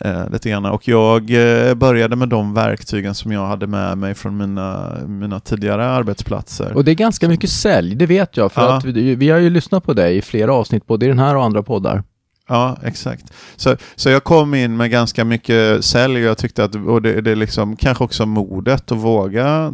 eh, 0.00 0.30
lite 0.30 0.50
grann. 0.50 0.66
Och 0.66 0.88
jag 0.88 1.30
eh, 1.30 1.74
började 1.74 2.16
med 2.16 2.28
de 2.28 2.54
verktygen 2.54 3.14
som 3.14 3.32
jag 3.32 3.46
hade 3.46 3.66
med 3.66 3.98
mig 3.98 4.14
från 4.14 4.36
mina, 4.36 4.92
mina 5.06 5.40
tidigare 5.40 5.86
arbetsplatser. 5.86 6.72
Och 6.74 6.84
det 6.84 6.90
är 6.90 6.94
ganska 6.94 7.28
mycket 7.28 7.50
sälj, 7.50 7.94
det 7.94 8.06
vet 8.06 8.36
jag, 8.36 8.52
för 8.52 8.62
ja. 8.62 8.76
att 8.76 8.84
vi, 8.84 9.14
vi, 9.14 9.30
har 9.30 9.38
ju 9.38 9.50
lyssnat 9.50 9.84
på 9.84 9.92
dig 9.92 10.16
i 10.16 10.22
flera 10.22 10.54
avsnitt, 10.54 10.86
både 10.86 11.06
i 11.06 11.08
den 11.08 11.18
här 11.18 11.36
och 11.36 11.44
andra 11.44 11.62
poddar. 11.62 12.02
Ja, 12.48 12.76
exakt. 12.82 13.32
Så, 13.56 13.76
så 13.94 14.10
jag 14.10 14.24
kom 14.24 14.54
in 14.54 14.76
med 14.76 14.90
ganska 14.90 15.24
mycket 15.24 15.84
sälj 15.84 16.14
och 16.16 16.30
jag 16.30 16.38
tyckte 16.38 16.64
att, 16.64 16.74
och 16.74 17.02
det, 17.02 17.20
det 17.20 17.30
är 17.30 17.36
liksom 17.36 17.76
kanske 17.76 18.04
också 18.04 18.26
modet 18.26 18.92
att 18.92 18.98
våga 18.98 19.72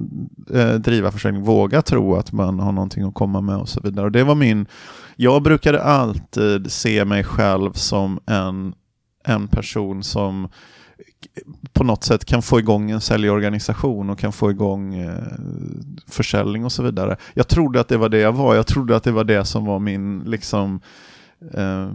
eh, 0.54 0.74
driva 0.74 1.12
försäljning, 1.12 1.42
våga 1.42 1.82
tro 1.82 2.14
att 2.14 2.32
man 2.32 2.58
har 2.58 2.72
någonting 2.72 3.02
att 3.02 3.14
komma 3.14 3.40
med 3.40 3.56
och 3.56 3.68
så 3.68 3.80
vidare. 3.80 4.06
Och 4.06 4.12
det 4.12 4.24
var 4.24 4.34
min, 4.34 4.66
jag 5.16 5.42
brukade 5.42 5.82
alltid 5.82 6.72
se 6.72 7.04
mig 7.04 7.24
själv 7.24 7.72
som 7.72 8.20
en 8.26 8.74
en 9.24 9.48
person 9.48 10.02
som 10.02 10.48
på 11.72 11.84
något 11.84 12.04
sätt 12.04 12.24
kan 12.24 12.42
få 12.42 12.58
igång 12.58 12.90
en 12.90 13.00
säljorganisation 13.00 14.10
och 14.10 14.18
kan 14.18 14.32
få 14.32 14.50
igång 14.50 14.94
eh, 14.94 15.14
försäljning 16.08 16.64
och 16.64 16.72
så 16.72 16.82
vidare. 16.82 17.16
Jag 17.34 17.48
trodde 17.48 17.80
att 17.80 17.88
det 17.88 17.96
var 17.96 18.08
det 18.08 18.18
jag 18.18 18.32
var. 18.32 18.54
Jag 18.54 18.66
trodde 18.66 18.96
att 18.96 19.04
det 19.04 19.12
var 19.12 19.24
det 19.24 19.44
som 19.44 19.64
var 19.64 19.78
min, 19.78 20.20
liksom, 20.20 20.80
eh, 21.54 21.90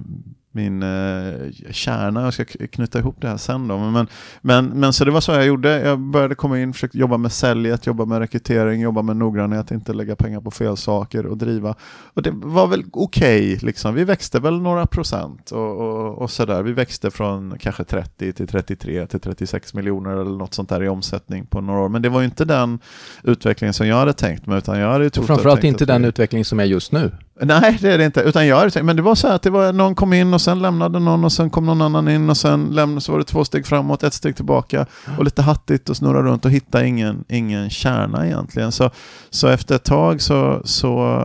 min 0.58 0.84
eh, 0.84 1.52
kärna. 1.72 2.24
Jag 2.24 2.34
ska 2.34 2.46
knyta 2.46 3.00
ihop 3.00 3.16
det 3.20 3.28
här 3.28 3.38
sen 3.38 3.68
då. 3.68 3.78
Men, 3.78 4.08
men, 4.42 4.66
men 4.66 4.94
så 4.94 5.06
det 5.06 5.12
var 5.12 5.22
så 5.22 5.32
jag 5.32 5.46
gjorde. 5.46 5.80
Jag 5.80 6.00
började 6.00 6.36
komma 6.36 6.60
in, 6.60 6.74
försökte 6.74 6.98
jobba 6.98 7.18
med 7.18 7.32
säljet, 7.32 7.88
jobba 7.88 8.06
med 8.06 8.20
rekrytering, 8.20 8.82
jobba 8.82 9.02
med 9.02 9.18
noggrannhet, 9.18 9.72
inte 9.72 9.94
lägga 9.94 10.16
pengar 10.16 10.42
på 10.42 10.52
fel 10.52 10.78
saker 10.78 11.26
och 11.26 11.38
driva. 11.38 11.76
Och 12.14 12.22
det 12.22 12.32
var 12.34 12.68
väl 12.68 12.84
okej, 12.92 13.54
okay, 13.54 13.68
liksom. 13.68 13.96
vi 13.96 14.04
växte 14.04 14.40
väl 14.40 14.62
några 14.62 14.86
procent 14.86 15.52
och, 15.52 15.80
och, 15.80 16.18
och 16.18 16.32
sådär. 16.32 16.64
Vi 16.64 16.74
växte 16.74 17.12
från 17.12 17.58
kanske 17.60 17.84
30 17.84 18.34
till 18.34 18.48
33 18.48 19.08
till 19.08 19.20
36 19.20 19.74
miljoner 19.74 20.12
eller 20.12 20.38
något 20.38 20.54
sånt 20.54 20.70
där 20.70 20.84
i 20.84 20.88
omsättning 20.88 21.46
på 21.46 21.62
några 21.62 21.80
år. 21.80 21.90
Men 21.90 22.02
det 22.02 22.10
var 22.10 22.20
ju 22.20 22.26
inte 22.26 22.46
den 22.46 22.80
utvecklingen 23.24 23.74
som 23.74 23.88
jag 23.88 23.96
hade 23.96 24.14
tänkt 24.14 24.46
mig. 24.46 24.58
Utan 24.58 24.80
jag 24.80 24.92
hade 24.92 25.06
och 25.06 25.26
framförallt 25.26 25.64
inte 25.64 25.86
den 25.86 26.02
vi... 26.02 26.08
utveckling 26.08 26.46
som 26.46 26.60
är 26.60 26.66
just 26.66 26.92
nu. 26.92 27.12
Nej, 27.42 27.78
det 27.82 27.94
är 27.94 27.98
det 27.98 28.06
inte. 28.06 28.22
Utan 28.22 28.48
jag, 28.48 28.84
men 28.84 28.96
det 28.96 29.02
var 29.02 29.16
så 29.16 29.28
här 29.28 29.36
att 29.36 29.42
det 29.42 29.50
var, 29.50 29.74
någon 29.74 29.96
kom 29.96 30.14
in 30.14 30.34
och 30.34 30.42
sen 30.42 30.62
lämnade 30.62 31.00
någon 31.00 31.26
och 31.26 31.32
sen 31.32 31.50
kom 31.50 31.66
någon 31.66 31.82
annan 31.82 32.08
in 32.08 32.30
och 32.30 32.38
sen 32.38 32.66
lämnade, 32.72 33.02
så 33.02 33.12
var 33.12 33.20
det 33.20 33.26
två 33.26 33.46
steg 33.46 33.68
framåt, 33.68 34.04
ett 34.04 34.14
steg 34.14 34.36
tillbaka 34.36 34.86
och 35.18 35.24
lite 35.24 35.42
hattigt 35.42 35.90
och 35.90 35.98
snurra 35.98 36.22
runt 36.22 36.46
och 36.46 36.52
hitta 36.52 36.86
ingen, 36.86 37.24
ingen 37.28 37.70
kärna 37.70 38.26
egentligen. 38.26 38.72
Så, 38.72 38.92
så 39.30 39.48
efter 39.48 39.76
ett 39.76 39.84
tag 39.84 40.22
så, 40.22 40.62
så 40.64 41.20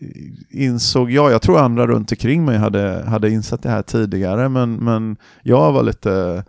eh, 0.00 0.62
insåg 0.64 1.10
jag, 1.10 1.32
jag 1.32 1.42
tror 1.42 1.58
andra 1.58 1.86
runt 1.86 2.12
omkring 2.12 2.44
mig 2.44 2.58
hade, 2.58 3.04
hade 3.08 3.30
insett 3.30 3.62
det 3.62 3.70
här 3.70 3.82
tidigare, 3.82 4.48
men, 4.48 4.74
men 4.74 5.16
jag 5.42 5.72
var 5.72 5.82
lite 5.82 6.44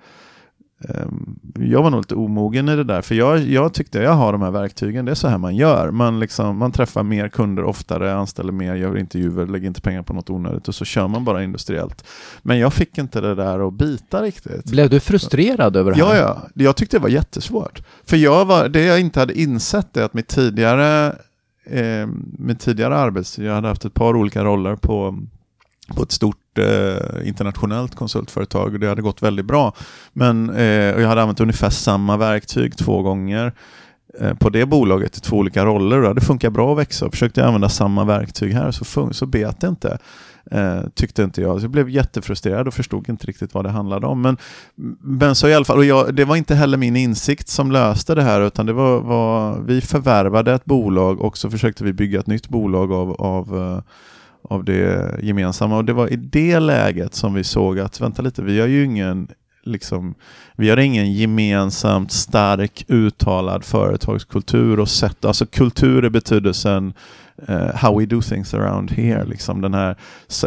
jag 1.60 1.84
var 1.84 1.90
nog 1.90 2.00
lite 2.00 2.16
omogen 2.16 2.70
i 2.70 2.76
det 2.76 2.84
där, 2.84 3.02
för 3.02 3.16
jag, 3.16 3.40
jag 3.40 3.74
tyckte 3.74 4.00
jag 4.00 4.12
har 4.12 4.32
de 4.32 4.42
här 4.42 4.52
verktygen, 4.52 5.06
det 5.06 5.12
är 5.12 5.16
så 5.16 5.28
här 5.28 5.38
man 5.38 5.56
gör. 5.56 5.92
Man, 5.92 6.20
liksom, 6.20 6.58
man 6.58 6.72
träffar 6.72 7.04
mer 7.04 7.30
kunder 7.30 7.64
oftare, 7.64 8.14
anställer 8.14 8.52
mer, 8.52 8.76
gör 8.76 8.98
intervjuer, 8.98 9.46
lägger 9.48 9.68
inte 9.68 9.82
pengar 9.82 10.04
på 10.04 10.14
något 10.14 10.30
onödigt 10.30 10.68
och 10.68 10.76
så 10.76 10.86
kör 10.86 11.08
man 11.08 11.26
bara 11.26 11.44
industriellt. 11.44 12.06
Men 12.42 12.60
jag 12.60 12.74
fick 12.74 12.98
inte 12.98 13.22
det 13.22 13.36
där 13.36 13.68
att 13.68 13.74
bita 13.74 14.22
riktigt. 14.22 14.72
Blev 14.72 14.90
du 14.90 15.00
frustrerad 15.00 15.76
över 15.76 15.92
det 15.92 16.06
här? 16.06 16.16
Ja, 16.16 16.18
ja. 16.54 16.64
Jag 16.64 16.76
tyckte 16.76 16.98
det 16.98 17.02
var 17.02 17.10
jättesvårt. 17.10 17.82
För 18.06 18.18
jag 18.18 18.46
var, 18.46 18.70
det 18.70 18.86
jag 18.86 19.00
inte 19.00 19.20
hade 19.20 19.40
insett 19.40 19.98
är 19.98 20.04
att 20.04 20.14
mitt 20.14 20.28
tidigare, 20.28 21.16
eh, 21.66 22.08
mitt 22.38 22.60
tidigare 22.60 22.98
arbete, 22.98 23.44
jag 23.44 23.54
hade 23.54 23.68
haft 23.68 23.86
ett 23.86 23.94
par 23.94 24.16
olika 24.16 24.44
roller 24.44 24.76
på 24.76 25.20
på 25.96 26.04
ett 26.04 26.12
stort 26.12 26.58
eh, 26.58 27.28
internationellt 27.28 27.96
konsultföretag 27.96 28.74
och 28.74 28.80
det 28.80 28.88
hade 28.88 29.02
gått 29.02 29.22
väldigt 29.22 29.46
bra. 29.46 29.74
Men 30.14 30.50
eh, 30.50 30.64
jag 31.02 31.08
hade 31.08 31.22
använt 31.22 31.40
ungefär 31.40 31.70
samma 31.70 32.18
verktyg 32.18 32.78
två 32.78 33.02
gånger 33.02 33.54
eh, 34.20 34.34
på 34.34 34.50
det 34.50 34.66
bolaget 34.66 35.18
i 35.18 35.22
två 35.22 35.38
olika 35.38 35.66
roller 35.66 35.96
och 35.96 36.02
det 36.02 36.08
hade 36.08 36.22
funkat 36.22 36.54
bra 36.54 36.72
att 36.72 36.78
växa. 36.78 37.12
Försökte 37.12 37.40
jag 37.40 37.48
använda 37.48 37.70
samma 37.70 38.06
verktyg 38.06 38.54
här 38.54 38.72
så, 38.72 39.14
så 39.14 39.26
bet 39.26 39.62
det 39.62 39.68
inte. 39.68 39.98
Eh, 40.52 40.82
tyckte 40.94 41.24
inte 41.24 41.42
jag. 41.42 41.60
Så 41.60 41.64
jag 41.64 41.72
blev 41.72 41.90
jättefrustrerad 41.90 42.68
och 42.68 42.74
förstod 42.74 43.10
inte 43.10 43.28
riktigt 43.28 43.54
vad 43.54 43.66
det 43.66 43.70
handlade 43.70 44.08
om. 44.08 44.22
Men, 44.22 44.38
men 45.02 45.36
så 45.36 45.48
i 45.48 45.54
alla 45.54 45.66
fall, 45.66 45.78
och 45.78 45.86
jag, 45.86 46.16
det 46.16 46.26
var 46.26 46.36
inte 46.36 46.56
heller 46.56 46.78
min 46.78 46.96
insikt 46.96 47.48
som 47.48 47.72
löste 47.72 48.16
det 48.16 48.22
här 48.22 48.42
utan 48.42 48.66
det 48.66 48.74
var, 48.74 49.02
var 49.02 49.60
vi 49.60 49.82
förvärvade 49.82 50.54
ett 50.54 50.66
bolag 50.66 51.22
och 51.22 51.38
så 51.38 51.50
försökte 51.50 51.84
vi 51.84 51.94
bygga 51.94 52.20
ett 52.20 52.28
nytt 52.28 52.50
bolag 52.50 52.92
av, 52.92 53.12
av 53.12 53.58
eh, 53.58 53.82
av 54.48 54.64
det 54.64 55.20
gemensamma. 55.24 55.78
Och 55.78 55.86
det 55.86 55.94
var 55.94 56.14
i 56.14 56.16
det 56.16 56.60
läget 56.60 57.14
som 57.14 57.34
vi 57.34 57.44
såg 57.44 57.80
att, 57.80 58.02
vänta 58.02 58.22
lite, 58.22 58.42
vi 58.42 58.60
har 58.60 58.68
ju 58.68 58.86
ingen 58.86 59.28
Liksom, 59.64 60.16
vi 60.56 60.70
har 60.70 60.78
ingen 60.78 61.14
gemensamt 61.14 62.12
stark 62.12 62.86
uttalad 62.88 63.64
företagskultur 63.64 64.80
och 64.80 64.90
sätt, 64.90 65.26
alltså 65.26 65.46
kultur 65.46 66.06
i 66.06 66.10
betydelsen 66.10 66.94
uh, 67.50 67.76
how 67.76 68.00
we 68.00 68.06
do 68.06 68.22
things 68.22 68.54
around 68.54 68.92
here. 68.92 69.26
Liksom 69.26 69.62
den 69.62 69.74
här, 69.74 69.96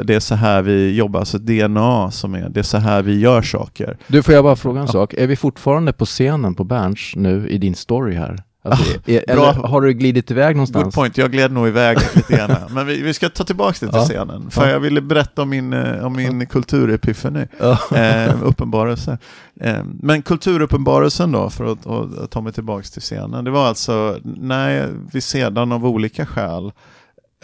det 0.05 0.15
är 0.15 0.21
så 0.21 0.35
här 0.35 0.63
vi 0.63 0.97
jobbar, 0.97 1.21
alltså 1.21 1.39
DNA 1.39 2.11
som 2.11 2.35
är, 2.35 2.49
det 2.49 2.61
är 2.61 2.65
så 2.65 2.79
här 2.79 3.03
vi 3.03 3.21
gör 3.21 3.43
saker. 3.43 3.99
Du, 4.07 4.23
får 4.23 4.35
jag 4.35 4.45
bara 4.45 4.57
fråga 4.57 4.81
en 4.81 4.87
ja. 4.87 4.93
sak? 4.93 5.15
Är 5.15 5.27
vi 5.27 5.37
fortfarande 5.37 5.93
på 5.93 6.05
scenen 6.05 6.55
på 6.55 6.65
Berns 6.65 7.13
nu 7.17 7.49
i 7.49 7.59
din 7.59 7.75
story 7.75 8.15
här? 8.15 8.43
Alltså, 8.63 8.99
är, 9.07 9.31
eller 9.31 9.53
har 9.53 9.81
du 9.81 9.93
glidit 9.93 10.31
iväg 10.31 10.57
någonstans? 10.57 10.85
Good 10.85 10.95
point, 10.95 11.19
jag 11.19 11.33
gled 11.33 11.53
nog 11.53 11.69
iväg 11.69 11.99
lite 12.17 12.37
grann. 12.37 12.57
Men 12.71 12.87
vi, 12.87 13.03
vi, 13.03 13.15
ska 13.15 13.29
ta 13.29 13.45
tillbaka 13.45 13.87
det 13.87 13.93
till 13.93 14.01
ja. 14.01 14.05
scenen. 14.05 14.51
För 14.51 14.67
ja. 14.67 14.73
jag 14.73 14.81
ville 14.81 15.01
berätta 15.01 15.43
om 15.43 15.49
min, 15.49 15.73
eh, 15.73 16.07
om 16.07 16.13
min 16.13 16.47
kulturepifani, 16.47 17.47
ja. 17.59 17.79
eh, 17.97 18.43
uppenbarelse. 18.43 19.19
Eh, 19.61 19.85
men 19.85 20.23
kulturuppenbarelsen 20.23 21.33
då, 21.33 21.51
för 21.51 21.73
att, 21.73 21.87
att, 21.87 22.31
ta 22.31 22.41
mig 22.41 22.53
tillbaka 22.53 22.83
till 22.83 23.03
scenen. 23.03 23.45
Det 23.45 23.51
var 23.51 23.67
alltså 23.69 24.19
när 24.25 24.91
vi 25.13 25.21
sedan 25.21 25.73
av 25.73 25.87
olika 25.87 26.27
skäl 26.27 26.73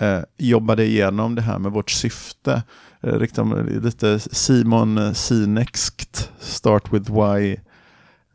eh, 0.01 0.21
jobbade 0.39 0.85
igenom 0.85 1.35
det 1.35 1.43
här 1.43 1.59
med 1.59 1.73
vårt 1.73 1.91
syfte. 1.91 2.63
Eh, 3.03 3.19
lite 3.83 4.19
Simon 4.19 5.15
Sinexkt, 5.15 6.31
start 6.41 6.93
with 6.93 7.13
why 7.13 7.57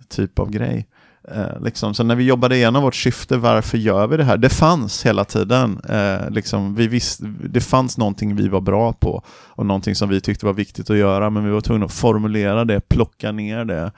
typ 0.09 0.39
av 0.39 0.51
grej. 0.51 0.87
Eh, 1.35 1.61
liksom. 1.61 1.93
Så 1.93 2.03
när 2.03 2.15
vi 2.15 2.23
jobbade 2.23 2.55
igenom 2.55 2.83
vårt 2.83 2.95
syfte, 2.95 3.37
varför 3.37 3.77
gör 3.77 4.07
vi 4.07 4.17
det 4.17 4.23
här? 4.23 4.37
Det 4.37 4.49
fanns 4.49 5.05
hela 5.05 5.25
tiden. 5.25 5.81
Eh, 5.89 6.29
liksom, 6.29 6.75
vi 6.75 6.87
visst, 6.87 7.19
det 7.49 7.61
fanns 7.61 7.97
någonting 7.97 8.35
vi 8.35 8.47
var 8.47 8.61
bra 8.61 8.93
på 8.93 9.23
och 9.29 9.65
någonting 9.65 9.95
som 9.95 10.09
vi 10.09 10.21
tyckte 10.21 10.45
var 10.45 10.53
viktigt 10.53 10.89
att 10.89 10.97
göra, 10.97 11.29
men 11.29 11.45
vi 11.45 11.51
var 11.51 11.61
tvungna 11.61 11.85
att 11.85 11.93
formulera 11.93 12.65
det, 12.65 12.89
plocka 12.89 13.31
ner 13.31 13.65
det, 13.65 13.91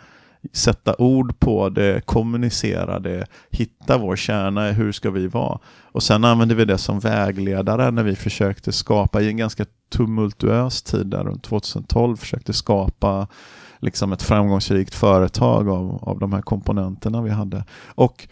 sätta 0.54 0.96
ord 0.98 1.40
på 1.40 1.70
det, 1.70 2.06
kommunicera 2.06 3.00
det, 3.00 3.25
hitta 3.52 3.98
vår 3.98 4.16
kärna 4.16 4.70
i 4.70 4.74
hur 4.74 4.92
ska 4.92 5.12
vi 5.12 5.28
vara. 5.28 5.60
Och 5.92 6.04
sen 6.04 6.24
använde 6.24 6.56
vi 6.56 6.66
det 6.66 6.78
som 6.78 7.00
vägledare 7.00 7.92
när 7.92 8.04
vi 8.04 8.16
försökte 8.16 8.72
skapa, 8.72 9.22
i 9.22 9.28
en 9.28 9.38
ganska 9.38 9.66
tumultuös 9.92 10.82
tid 10.82 11.08
där 11.08 11.24
runt 11.24 11.44
2012, 11.44 12.18
försökte 12.18 12.54
skapa 12.54 13.28
liksom 13.84 14.13
ett 14.13 14.22
framgångsrikt 14.22 14.96
företag 14.96 15.70
av, 15.70 16.00
av 16.02 16.20
de 16.20 16.34
här 16.34 16.42
komponenterna 16.42 17.22
vi 17.22 17.30
hade. 17.30 17.66
Och 17.96 18.28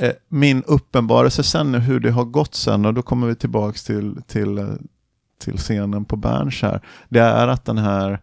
eh, 0.00 0.12
min 0.28 0.62
uppenbarelse 0.62 1.42
sen 1.42 1.74
hur 1.74 2.00
det 2.00 2.10
har 2.10 2.24
gått 2.24 2.54
sen, 2.54 2.84
och 2.84 2.94
då 2.94 3.02
kommer 3.02 3.26
vi 3.26 3.34
tillbaks 3.34 3.84
till, 3.84 4.22
till, 4.26 4.58
eh, 4.58 4.68
till 5.40 5.56
scenen 5.56 6.04
på 6.04 6.16
Berns 6.16 6.62
här, 6.62 6.80
det 7.08 7.20
är 7.20 7.48
att 7.48 7.64
den 7.64 7.78
här 7.78 8.20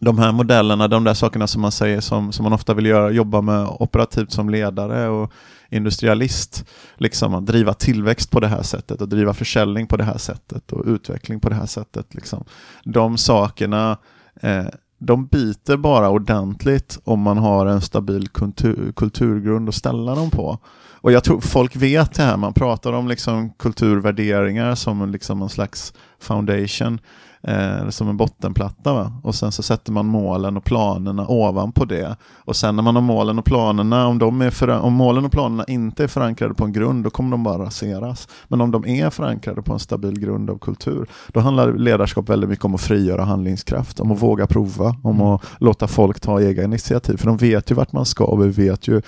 de 0.00 0.18
här 0.18 0.32
modellerna, 0.32 0.88
de 0.88 1.04
där 1.04 1.14
sakerna 1.14 1.46
som 1.46 1.62
man 1.62 1.72
säger 1.72 2.00
som, 2.00 2.32
som 2.32 2.42
man 2.42 2.52
ofta 2.52 2.74
vill 2.74 2.86
göra, 2.86 3.10
jobba 3.10 3.40
med 3.40 3.66
operativt 3.66 4.32
som 4.32 4.50
ledare 4.50 5.08
och 5.08 5.32
industrialist, 5.68 6.64
liksom 6.96 7.34
att 7.34 7.46
driva 7.46 7.74
tillväxt 7.74 8.30
på 8.30 8.40
det 8.40 8.46
här 8.46 8.62
sättet 8.62 9.00
och 9.00 9.08
driva 9.08 9.34
försäljning 9.34 9.86
på 9.86 9.96
det 9.96 10.04
här 10.04 10.18
sättet 10.18 10.72
och 10.72 10.86
utveckling 10.86 11.40
på 11.40 11.48
det 11.48 11.54
här 11.54 11.66
sättet. 11.66 12.14
Liksom. 12.14 12.44
De 12.84 13.18
sakerna 13.18 13.98
eh, 14.40 14.66
de 15.06 15.26
biter 15.26 15.76
bara 15.76 16.10
ordentligt 16.10 16.98
om 17.04 17.20
man 17.20 17.38
har 17.38 17.66
en 17.66 17.80
stabil 17.80 18.28
kultur, 18.28 18.92
kulturgrund 18.96 19.68
att 19.68 19.74
ställa 19.74 20.14
dem 20.14 20.30
på. 20.30 20.58
Och 20.90 21.12
jag 21.12 21.24
tror 21.24 21.40
folk 21.40 21.76
vet 21.76 22.14
det 22.14 22.22
här, 22.22 22.36
man 22.36 22.54
pratar 22.54 22.92
om 22.92 23.08
liksom 23.08 23.50
kulturvärderingar 23.50 24.74
som 24.74 25.10
liksom 25.10 25.42
en 25.42 25.48
slags 25.48 25.92
foundation 26.20 27.00
eh, 27.42 27.88
som 27.88 28.08
en 28.08 28.16
bottenplatta. 28.16 28.92
Va? 28.92 29.12
Och 29.22 29.34
sen 29.34 29.52
så 29.52 29.62
sätter 29.62 29.92
man 29.92 30.06
målen 30.06 30.56
och 30.56 30.64
planerna 30.64 31.26
ovanpå 31.28 31.84
det. 31.84 32.16
Och 32.44 32.56
sen 32.56 32.76
när 32.76 32.82
man 32.82 32.94
har 32.94 33.02
målen 33.02 33.38
och 33.38 33.44
planerna, 33.44 34.06
om, 34.06 34.18
de 34.18 34.42
är 34.42 34.70
om 34.70 34.92
målen 34.92 35.24
och 35.24 35.32
planerna 35.32 35.64
inte 35.68 36.04
är 36.04 36.08
förankrade 36.08 36.54
på 36.54 36.64
en 36.64 36.72
grund, 36.72 37.04
då 37.04 37.10
kommer 37.10 37.30
de 37.30 37.44
bara 37.44 37.64
raseras. 37.64 38.28
Men 38.48 38.60
om 38.60 38.70
de 38.70 38.86
är 38.86 39.10
förankrade 39.10 39.62
på 39.62 39.72
en 39.72 39.78
stabil 39.78 40.20
grund 40.20 40.50
av 40.50 40.58
kultur, 40.58 41.06
då 41.28 41.40
handlar 41.40 41.72
ledarskap 41.72 42.28
väldigt 42.28 42.50
mycket 42.50 42.64
om 42.64 42.74
att 42.74 42.80
frigöra 42.80 43.24
handlingskraft, 43.24 44.00
om 44.00 44.12
att 44.12 44.22
våga 44.22 44.46
prova, 44.46 44.96
om 45.02 45.16
mm. 45.16 45.26
att 45.26 45.42
låta 45.58 45.88
folk 45.88 46.20
ta 46.20 46.42
egna 46.42 46.62
initiativ. 46.62 47.16
För 47.16 47.26
de 47.26 47.36
vet 47.36 47.70
ju 47.70 47.74
vart 47.74 47.92
man 47.92 48.06
ska 48.06 48.24
och 48.24 48.44
vi 48.44 48.48
vet 48.48 48.88
ju 48.88 49.02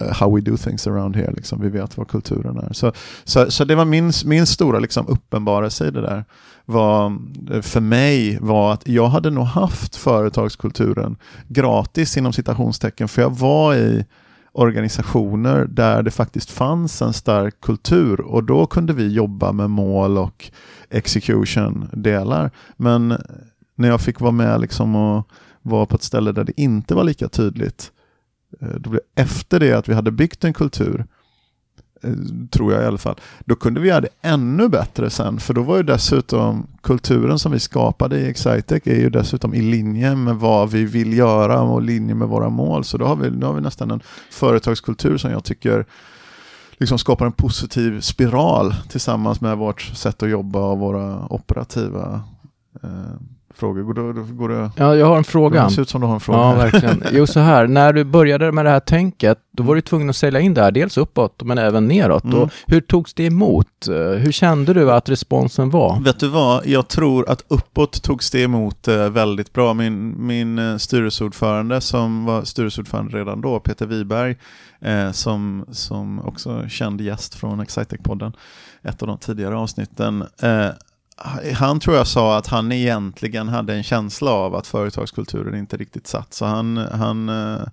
Eh, 0.00 0.12
how 0.12 0.34
we 0.34 0.40
do 0.40 0.56
things 0.56 0.86
around 0.86 1.16
here. 1.16 1.32
Liksom. 1.32 1.60
Vi 1.60 1.68
vet 1.68 1.96
vad 1.96 2.08
kulturen 2.08 2.58
är. 2.58 2.72
Så, 2.72 2.92
så, 3.24 3.50
så 3.50 3.64
det 3.64 3.74
var 3.74 3.84
min, 3.84 4.12
min 4.24 4.46
stora 4.46 4.78
liksom, 4.78 5.06
uppenbarelse 5.08 5.88
i 5.88 5.90
det 5.90 6.00
där. 6.00 6.24
Var, 6.64 7.18
eh, 7.52 7.60
för 7.60 7.80
mig 7.80 8.38
var 8.40 8.72
att 8.72 8.88
jag 8.88 9.08
hade 9.08 9.30
nog 9.30 9.44
haft 9.44 9.96
företagskulturen 9.96 11.16
gratis 11.48 12.16
inom 12.16 12.32
citationstecken 12.32 13.08
för 13.08 13.22
jag 13.22 13.38
var 13.38 13.74
i 13.74 14.04
organisationer 14.52 15.64
där 15.64 16.02
det 16.02 16.10
faktiskt 16.10 16.50
fanns 16.50 17.02
en 17.02 17.12
stark 17.12 17.60
kultur 17.60 18.20
och 18.20 18.44
då 18.44 18.66
kunde 18.66 18.92
vi 18.92 19.08
jobba 19.08 19.52
med 19.52 19.70
mål 19.70 20.18
och 20.18 20.50
execution-delar. 20.90 22.50
Men 22.76 23.14
när 23.74 23.88
jag 23.88 24.00
fick 24.00 24.20
vara 24.20 24.32
med 24.32 24.60
liksom 24.60 24.96
och 24.96 25.28
vara 25.62 25.86
på 25.86 25.96
ett 25.96 26.02
ställe 26.02 26.32
där 26.32 26.44
det 26.44 26.60
inte 26.60 26.94
var 26.94 27.04
lika 27.04 27.28
tydligt 27.28 27.92
Eh, 28.60 28.68
då 28.68 28.90
blev, 28.90 29.02
efter 29.14 29.60
det 29.60 29.72
att 29.72 29.88
vi 29.88 29.94
hade 29.94 30.10
byggt 30.10 30.44
en 30.44 30.52
kultur, 30.52 31.06
eh, 32.02 32.12
tror 32.50 32.72
jag 32.72 32.82
i 32.82 32.86
alla 32.86 32.98
fall, 32.98 33.16
då 33.44 33.56
kunde 33.56 33.80
vi 33.80 33.88
göra 33.88 34.00
det 34.00 34.08
ännu 34.22 34.68
bättre 34.68 35.10
sen. 35.10 35.40
För 35.40 35.54
då 35.54 35.62
var 35.62 35.76
ju 35.76 35.82
dessutom 35.82 36.66
kulturen 36.82 37.38
som 37.38 37.52
vi 37.52 37.60
skapade 37.60 38.20
i 38.20 38.30
Excitec 38.30 38.86
är 38.86 39.00
ju 39.00 39.10
dessutom 39.10 39.54
i 39.54 39.62
linje 39.62 40.14
med 40.16 40.36
vad 40.36 40.70
vi 40.70 40.84
vill 40.84 41.12
göra 41.12 41.60
och 41.60 41.82
i 41.82 41.86
linje 41.86 42.14
med 42.14 42.28
våra 42.28 42.48
mål. 42.48 42.84
Så 42.84 42.98
då 42.98 43.06
har 43.06 43.16
vi, 43.16 43.30
då 43.30 43.46
har 43.46 43.54
vi 43.54 43.60
nästan 43.60 43.90
en 43.90 44.02
företagskultur 44.30 45.16
som 45.16 45.30
jag 45.30 45.44
tycker 45.44 45.86
liksom 46.78 46.98
skapar 46.98 47.26
en 47.26 47.32
positiv 47.32 48.00
spiral 48.00 48.74
tillsammans 48.88 49.40
med 49.40 49.58
vårt 49.58 49.80
sätt 49.80 50.22
att 50.22 50.30
jobba 50.30 50.60
och 50.60 50.78
våra 50.78 51.32
operativa 51.32 52.22
eh, 52.82 53.20
frågor. 53.58 53.82
Går 53.82 53.94
det, 53.94 54.32
går 54.32 54.48
det, 54.48 54.70
Ja, 54.76 54.96
jag 54.96 55.06
har 55.06 55.16
en 55.18 55.24
fråga. 55.24 55.64
det 55.64 55.70
ser 55.70 55.82
ut 55.82 55.88
som 55.88 56.00
du 56.00 56.06
har 56.06 56.14
en 56.14 56.20
fråga. 56.20 56.38
Ja, 56.38 56.52
verkligen. 56.54 57.02
Jo, 57.12 57.26
så 57.26 57.40
här, 57.40 57.66
när 57.66 57.92
du 57.92 58.04
började 58.04 58.52
med 58.52 58.64
det 58.64 58.70
här 58.70 58.80
tänket, 58.80 59.38
då 59.52 59.62
var 59.62 59.74
du 59.74 59.80
tvungen 59.80 60.10
att 60.10 60.16
sälja 60.16 60.40
in 60.40 60.54
det 60.54 60.62
här, 60.62 60.70
dels 60.70 60.98
uppåt 60.98 61.42
men 61.42 61.58
även 61.58 61.88
neråt. 61.88 62.24
Mm. 62.24 62.38
Och 62.38 62.50
hur 62.66 62.80
togs 62.80 63.14
det 63.14 63.24
emot? 63.24 63.66
Hur 64.18 64.32
kände 64.32 64.74
du 64.74 64.92
att 64.92 65.08
responsen 65.08 65.70
var? 65.70 66.00
Vet 66.00 66.20
du 66.20 66.28
vad, 66.28 66.66
jag 66.66 66.88
tror 66.88 67.30
att 67.30 67.44
uppåt 67.48 68.02
togs 68.02 68.30
det 68.30 68.42
emot 68.42 68.88
eh, 68.88 69.08
väldigt 69.10 69.52
bra. 69.52 69.74
Min, 69.74 70.26
min 70.26 70.58
eh, 70.58 70.76
styrelseordförande 70.76 71.80
som 71.80 72.24
var 72.24 72.42
styrelseordförande 72.44 73.18
redan 73.18 73.40
då, 73.40 73.60
Peter 73.60 73.86
Wiberg, 73.86 74.36
eh, 74.80 75.10
som, 75.10 75.64
som 75.70 76.20
också 76.20 76.68
känd 76.68 77.00
gäst 77.00 77.34
från 77.34 77.60
Excitec-podden, 77.60 78.32
ett 78.82 79.02
av 79.02 79.08
de 79.08 79.18
tidigare 79.18 79.56
avsnitten. 79.56 80.24
Eh, 80.42 80.66
han 81.54 81.80
tror 81.80 81.96
jag 81.96 82.06
sa 82.06 82.38
att 82.38 82.46
han 82.46 82.72
egentligen 82.72 83.48
hade 83.48 83.74
en 83.74 83.82
känsla 83.82 84.30
av 84.30 84.54
att 84.54 84.66
företagskulturen 84.66 85.54
inte 85.54 85.76
riktigt 85.76 86.06
satt. 86.06 86.34
Så 86.34 86.44
han, 86.44 86.76
han, 86.76 87.28
eh, 87.28 87.66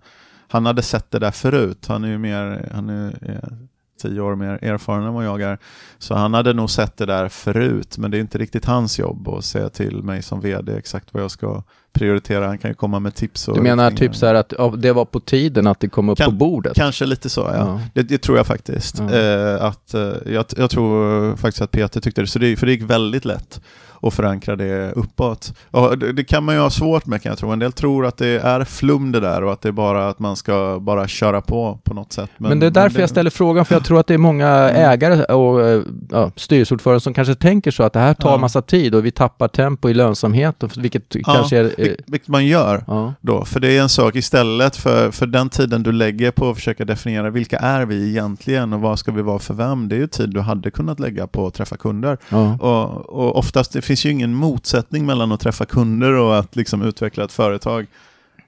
han 0.48 0.66
hade 0.66 0.82
sett 0.82 1.12
det 1.12 1.20
där 1.20 1.32
förut. 1.32 1.86
Han 1.88 2.04
är 2.04 2.08
ju 2.08 2.18
mer, 2.18 2.70
han 2.74 2.90
är 2.90 3.08
eh, 3.22 3.58
tio 4.02 4.22
år 4.22 4.36
mer 4.36 4.60
erfaren 4.62 5.04
än 5.04 5.14
vad 5.14 5.26
jag 5.26 5.42
är. 5.42 5.58
Så 5.98 6.16
han 6.16 6.34
hade 6.34 6.54
nog 6.54 6.70
sett 6.70 6.98
det 6.98 7.06
där 7.06 7.30
förut, 7.30 7.98
men 7.98 8.12
det 8.12 8.18
är 8.18 8.20
inte 8.22 8.38
riktigt 8.38 8.66
hans 8.66 9.00
jobb 9.00 9.28
att 9.28 9.46
säga 9.46 9.70
till 9.70 10.04
mig 10.04 10.22
som 10.22 10.42
vd 10.42 10.78
exakt 10.78 11.14
vad 11.14 11.24
jag 11.24 11.32
ska 11.32 11.64
prioritera. 11.94 12.48
Han 12.48 12.58
kan 12.58 12.72
ju 12.72 12.76
komma 12.76 13.00
med 13.00 13.16
tips. 13.16 13.48
Och 13.48 13.56
Du 13.56 13.62
menar 13.62 13.92
typ 13.92 14.16
så 14.16 14.26
här 14.26 14.34
att 14.36 14.54
det 14.78 14.94
var 14.94 15.06
på 15.06 15.20
tiden 15.20 15.68
att 15.68 15.80
det 15.80 15.90
kom 15.90 16.10
upp 16.10 16.18
Kan- 16.18 16.26
på 16.26 16.32
bordet? 16.36 16.76
Kanske 16.76 17.06
lite 17.06 17.30
så, 17.30 17.42
ja. 17.42 17.54
Ja. 17.56 17.82
Det, 17.94 18.04
det 18.04 18.18
tror 18.18 18.38
jag 18.38 18.48
faktiskt. 18.48 19.00
Ja. 19.00 19.14
Eh, 19.16 19.64
att, 19.64 19.94
eh, 19.94 20.14
jag, 20.26 20.46
jag 20.58 20.70
tror 20.70 21.36
faktiskt 21.36 21.62
att 21.62 21.72
Peter 21.72 22.02
tyckte 22.02 22.22
det, 22.22 22.28
så 22.28 22.40
det, 22.40 22.56
för 22.56 22.66
det 22.66 22.72
gick 22.72 22.82
väldigt 22.82 23.26
lätt 23.26 23.62
att 24.02 24.14
förankra 24.14 24.56
det 24.56 24.92
uppåt. 24.92 25.54
Och 25.72 25.98
det, 25.98 26.12
det 26.14 26.24
kan 26.24 26.44
man 26.44 26.56
ju 26.56 26.62
ha 26.62 26.70
svårt 26.70 27.06
med 27.06 27.22
kan 27.22 27.30
jag 27.30 27.40
tro. 27.40 27.50
En 27.52 27.60
del 27.60 27.72
tror 27.72 28.06
att 28.06 28.18
det 28.18 28.28
är 28.28 28.64
flum 28.64 29.12
det 29.12 29.20
där 29.20 29.44
och 29.44 29.54
att 29.54 29.62
det 29.62 29.68
är 29.70 29.72
bara 29.74 30.10
att 30.10 30.20
man 30.20 30.36
ska 30.36 30.78
bara 30.82 31.08
köra 31.08 31.42
på 31.42 31.80
på 31.84 31.94
något 31.94 32.14
sätt. 32.14 32.30
Men, 32.38 32.60
det 32.60 32.66
är 32.66 32.72
därför 32.72 33.00
jag 33.00 33.10
ställer 33.10 33.30
frågan, 33.30 33.66
för 33.66 33.76
jag 33.76 33.84
tror 33.86 34.00
att 34.00 34.08
det 34.08 34.14
är 34.14 34.18
många 34.18 34.46
Mm. 34.76 34.92
ägare 34.92 35.24
och 35.24 35.68
eh, 35.68 35.82
ja, 36.12 36.32
styrelseordförande 36.36 37.00
som 37.00 37.14
kanske 37.14 37.36
tänker 37.36 37.72
så 37.72 37.84
att 37.84 37.94
det 37.94 38.00
här 38.00 38.14
tar 38.14 38.30
Ja. 38.32 38.38
massa 38.38 38.62
tid 38.62 38.96
och 38.96 39.06
vi 39.06 39.12
tappar 39.12 39.48
tempo 39.48 39.90
i 39.90 39.94
lönsamhet, 39.94 40.64
och- 40.64 40.78
vilket 40.78 41.16
kanske 41.26 41.58
är... 41.58 41.64
eh, 41.64 41.70
vil- 41.78 42.02
vilket 42.08 42.28
man 42.30 42.46
gör. 42.46 42.84
Ja. 42.88 43.14
då. 43.22 43.46
För 43.46 43.60
det 43.60 43.78
är 43.78 43.82
en 43.82 43.90
sak 43.90 44.16
istället 44.16 44.76
för, 44.76 45.12
för 45.12 45.26
den 45.28 45.50
tiden 45.50 45.84
du 45.84 45.92
lägger 45.92 46.32
på 46.32 46.50
att 46.50 46.56
försöka 46.56 46.86
definiera 46.86 47.30
vilka 47.30 47.58
är 47.58 47.86
vi 47.86 48.10
egentligen 48.10 48.74
och 48.74 48.82
vad 48.82 49.00
ska 49.00 49.12
vi 49.12 49.22
vara 49.22 49.40
för 49.40 49.54
vem. 49.54 49.90
Det 49.90 49.96
är 49.96 50.00
ju 50.00 50.08
tid 50.08 50.30
du 50.30 50.40
hade 50.42 50.72
kunnat 50.72 51.00
lägga 51.00 51.28
på 51.28 51.48
att 51.48 51.54
träffa 51.54 51.78
kunder. 51.78 52.18
Ja. 52.30 52.58
Och, 52.58 53.10
och 53.10 53.38
oftast, 53.38 53.74
det 53.74 53.82
finns 53.86 54.06
ju 54.06 54.10
ingen 54.10 54.34
motsättning 54.34 55.06
mellan 55.06 55.32
att 55.32 55.40
träffa 55.40 55.66
kunder 55.66 56.14
och 56.14 56.40
att 56.40 56.56
liksom 56.56 56.82
utveckla 56.82 57.24
ett 57.24 57.32
företag 57.32 57.88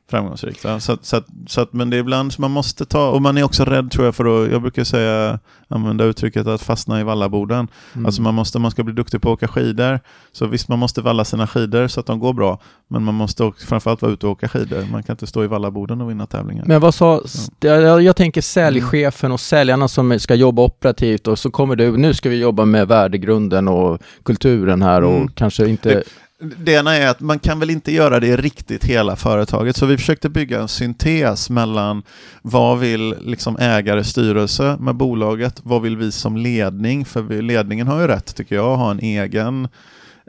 framgångsrikt. 0.09 0.61
Så, 0.61 0.79
så, 0.79 0.91
att, 0.91 1.27
så 1.47 1.61
att, 1.61 1.73
men 1.73 1.89
det 1.89 1.97
är 1.97 1.99
ibland 1.99 2.33
som 2.33 2.41
man 2.41 2.51
måste 2.51 2.85
ta, 2.85 3.09
och 3.09 3.21
man 3.21 3.37
är 3.37 3.43
också 3.43 3.65
rädd 3.65 3.91
tror 3.91 4.05
jag 4.05 4.15
för 4.15 4.43
att, 4.45 4.51
jag 4.51 4.61
brukar 4.61 4.83
säga, 4.83 5.39
använda 5.67 6.03
uttrycket 6.03 6.47
att 6.47 6.61
fastna 6.61 6.99
i 6.99 7.03
vallaboden. 7.03 7.67
Mm. 7.93 8.05
Alltså 8.05 8.21
man 8.21 8.33
måste, 8.33 8.59
man 8.59 8.71
ska 8.71 8.83
bli 8.83 8.93
duktig 8.93 9.21
på 9.21 9.29
att 9.29 9.33
åka 9.33 9.47
skidor, 9.47 9.99
så 10.31 10.45
visst 10.45 10.67
man 10.67 10.79
måste 10.79 11.01
valla 11.01 11.25
sina 11.25 11.47
skidor 11.47 11.87
så 11.87 11.99
att 11.99 12.05
de 12.05 12.19
går 12.19 12.33
bra, 12.33 12.59
men 12.87 13.03
man 13.03 13.13
måste 13.15 13.43
också, 13.43 13.67
framförallt 13.67 14.01
vara 14.01 14.11
ute 14.11 14.25
och 14.25 14.31
åka 14.31 14.47
skidor. 14.47 14.85
Man 14.91 15.03
kan 15.03 15.13
inte 15.13 15.27
stå 15.27 15.43
i 15.43 15.47
vallaboden 15.47 16.01
och 16.01 16.09
vinna 16.09 16.25
tävlingar. 16.25 16.65
Men 16.65 16.81
vad 16.81 16.93
sa, 16.93 17.21
jag, 17.59 18.01
jag 18.01 18.15
tänker 18.15 18.41
säljchefen 18.41 19.31
och 19.31 19.39
säljarna 19.39 19.87
som 19.87 20.19
ska 20.19 20.35
jobba 20.35 20.61
operativt 20.61 21.27
och 21.27 21.39
så 21.39 21.51
kommer 21.51 21.75
du, 21.75 21.97
nu 21.97 22.13
ska 22.13 22.29
vi 22.29 22.39
jobba 22.39 22.65
med 22.65 22.87
värdegrunden 22.87 23.67
och 23.67 24.01
kulturen 24.23 24.81
här 24.81 25.01
och 25.01 25.17
Mm. 25.17 25.27
kanske 25.27 25.67
inte... 25.67 25.89
Det 25.89 26.03
det 26.39 26.73
ena 26.73 26.95
är 26.95 27.07
att 27.07 27.19
man 27.19 27.39
kan 27.39 27.59
väl 27.59 27.69
inte 27.69 27.91
göra 27.91 28.19
det 28.19 28.37
riktigt 28.37 28.83
hela 28.83 29.15
företaget, 29.15 29.75
så 29.75 29.85
vi 29.85 29.97
försökte 29.97 30.29
bygga 30.29 30.61
en 30.61 30.67
syntes 30.67 31.49
mellan 31.49 32.03
vad 32.41 32.79
vill 32.79 33.15
liksom 33.21 33.57
ägare, 33.57 34.03
styrelse 34.03 34.77
med 34.79 34.95
bolaget, 34.95 35.59
vad 35.63 35.81
vill 35.81 35.97
vi 35.97 36.11
som 36.11 36.37
ledning, 36.37 37.05
för 37.05 37.41
ledningen 37.41 37.87
har 37.87 38.01
ju 38.01 38.07
rätt 38.07 38.35
tycker 38.35 38.55
jag 38.55 38.71
att 38.71 38.77
ha 38.77 38.91
en 38.91 38.99
egen 38.99 39.67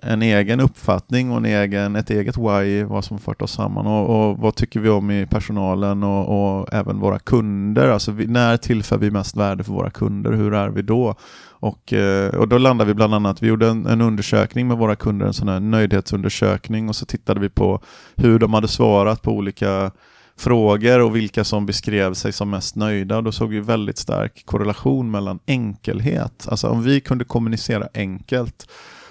en 0.02 0.22
egen 0.22 0.60
uppfattning 0.60 1.30
och 1.30 1.36
en 1.36 1.44
egen, 1.44 1.96
ett 1.96 2.10
eget 2.10 2.36
why, 2.36 2.84
vad 2.84 3.04
som 3.04 3.18
fört 3.18 3.42
oss 3.42 3.52
samman 3.52 3.86
och, 3.86 4.30
och 4.30 4.38
vad 4.38 4.54
tycker 4.54 4.80
vi 4.80 4.88
om 4.88 5.10
i 5.10 5.26
personalen 5.26 6.02
och, 6.02 6.58
och 6.58 6.74
även 6.74 7.00
våra 7.00 7.18
kunder. 7.18 7.88
Alltså 7.88 8.12
vi, 8.12 8.26
när 8.26 8.56
tillför 8.56 8.98
vi 8.98 9.10
mest 9.10 9.36
värde 9.36 9.64
för 9.64 9.72
våra 9.72 9.90
kunder? 9.90 10.32
Hur 10.32 10.54
är 10.54 10.68
vi 10.68 10.82
då? 10.82 11.14
Och, 11.60 11.92
eh, 11.92 12.34
och 12.34 12.48
då 12.48 12.58
landade 12.58 12.88
vi 12.88 12.94
bland 12.94 13.14
annat, 13.14 13.42
vi 13.42 13.46
gjorde 13.46 13.68
en, 13.68 13.86
en 13.86 14.00
undersökning 14.00 14.68
med 14.68 14.78
våra 14.78 14.96
kunder, 14.96 15.26
en 15.26 15.32
sån 15.32 15.48
här 15.48 15.60
nöjdhetsundersökning 15.60 16.88
och 16.88 16.96
så 16.96 17.06
tittade 17.06 17.40
vi 17.40 17.48
på 17.48 17.80
hur 18.16 18.38
de 18.38 18.54
hade 18.54 18.68
svarat 18.68 19.22
på 19.22 19.32
olika 19.32 19.90
frågor 20.36 21.00
och 21.00 21.16
vilka 21.16 21.44
som 21.44 21.66
beskrev 21.66 22.14
sig 22.14 22.32
som 22.32 22.50
mest 22.50 22.76
nöjda. 22.76 23.16
Och 23.16 23.24
då 23.24 23.32
såg 23.32 23.50
vi 23.50 23.60
väldigt 23.60 23.98
stark 23.98 24.42
korrelation 24.44 25.10
mellan 25.10 25.38
enkelhet. 25.46 26.46
Alltså 26.50 26.68
om 26.68 26.82
vi 26.82 27.00
kunde 27.00 27.24
kommunicera 27.24 27.88
enkelt, 27.94 28.66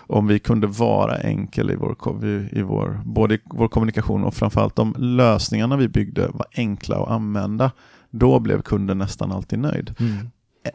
om 0.07 0.27
vi 0.27 0.39
kunde 0.39 0.67
vara 0.67 1.17
enkel 1.17 1.71
i 1.71 1.75
vår, 1.75 2.25
i 2.51 2.61
vår, 2.61 3.01
både 3.05 3.35
i 3.35 3.39
vår 3.45 3.67
kommunikation 3.67 4.23
och 4.23 4.33
framförallt 4.33 4.75
de 4.75 4.95
lösningarna 4.97 5.77
vi 5.77 5.87
byggde 5.87 6.27
var 6.33 6.47
enkla 6.55 6.97
att 6.97 7.09
använda, 7.09 7.71
då 8.11 8.39
blev 8.39 8.61
kunden 8.61 8.97
nästan 8.97 9.31
alltid 9.31 9.59
nöjd. 9.59 9.95
Mm. 9.99 10.29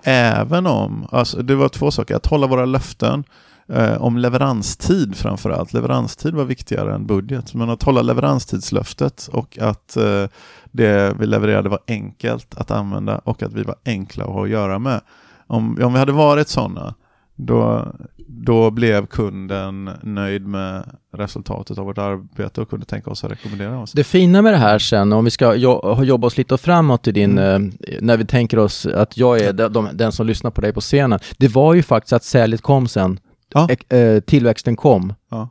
Även 0.05 0.67
om, 0.67 1.07
alltså 1.11 1.43
det 1.43 1.55
var 1.55 1.69
två 1.69 1.91
saker, 1.91 2.17
att 2.17 2.27
hålla 2.27 2.47
våra 2.47 2.65
löften, 2.65 3.25
eh, 3.69 4.03
om 4.03 4.19
leveranstid 4.19 5.17
framförallt. 5.17 5.73
Leveranstid 5.73 6.35
var 6.35 6.45
viktigare 6.45 6.95
än 6.95 7.07
budget, 7.07 7.55
men 7.55 7.71
att 7.71 7.83
hålla 7.83 8.03
leveranstidslöftet 8.03 9.29
och 9.33 9.59
att 9.59 9.97
eh, 9.97 10.25
det 10.71 11.17
vi 11.19 11.27
levererade 11.27 11.69
var 11.69 11.81
enkelt 11.87 12.55
att 12.55 12.71
använda 12.71 13.19
och 13.19 13.43
att 13.43 13.53
vi 13.53 13.63
var 13.63 13.77
enkla 13.85 14.25
att 14.25 14.31
ha 14.31 14.45
att 14.45 14.51
göra 14.51 14.79
med. 14.79 15.01
Om, 15.47 15.79
om 15.83 15.93
vi 15.93 15.99
hade 15.99 16.13
varit 16.13 16.49
sådana, 16.49 16.95
då, 17.37 17.93
då 18.27 18.71
blev 18.71 19.07
kunden 19.07 19.91
nöjd 20.03 20.47
med 20.47 20.85
resultatet 21.17 21.79
av 21.79 21.85
vårt 21.85 21.99
arbete 21.99 22.61
och 22.61 22.71
kunde 22.71 22.87
tänka 22.87 23.11
oss 23.11 23.25
att 23.25 23.31
rekommendera 23.31 23.79
oss. 23.79 23.93
Det 23.93 24.05
fina 24.05 24.43
med 24.43 24.53
det 24.53 24.59
här 24.59 24.79
sen, 24.79 25.13
om 25.13 25.25
vi 25.25 25.31
ska 25.31 25.55
jo 25.55 26.03
jobba 26.05 26.27
oss 26.27 26.39
lite 26.39 26.59
framåt 26.59 27.07
i 27.09 27.13
din, 27.13 27.39
Mm. 27.39 27.73
eh, 27.89 27.97
när 28.01 28.17
vi 28.17 28.25
tänker 28.25 28.59
oss 28.59 28.87
att 28.87 29.17
jag 29.17 29.41
är 29.41 29.53
de, 29.53 29.73
de, 29.73 29.89
den 29.93 30.13
som 30.13 30.27
lyssnar 30.27 30.51
på 30.51 30.61
dig 30.61 30.73
på 30.73 30.81
scenen, 30.81 31.19
det 31.39 31.49
var 31.49 31.75
ju 31.75 31.83
faktiskt 31.83 32.13
att 32.13 32.25
säljet 32.25 32.61
kom 32.63 32.89
sen, 32.89 33.19
Ja. 33.55 33.69
Eh, 33.97 34.21
tillväxten 34.21 34.77
kom. 34.77 35.15
Ja, 35.31 35.49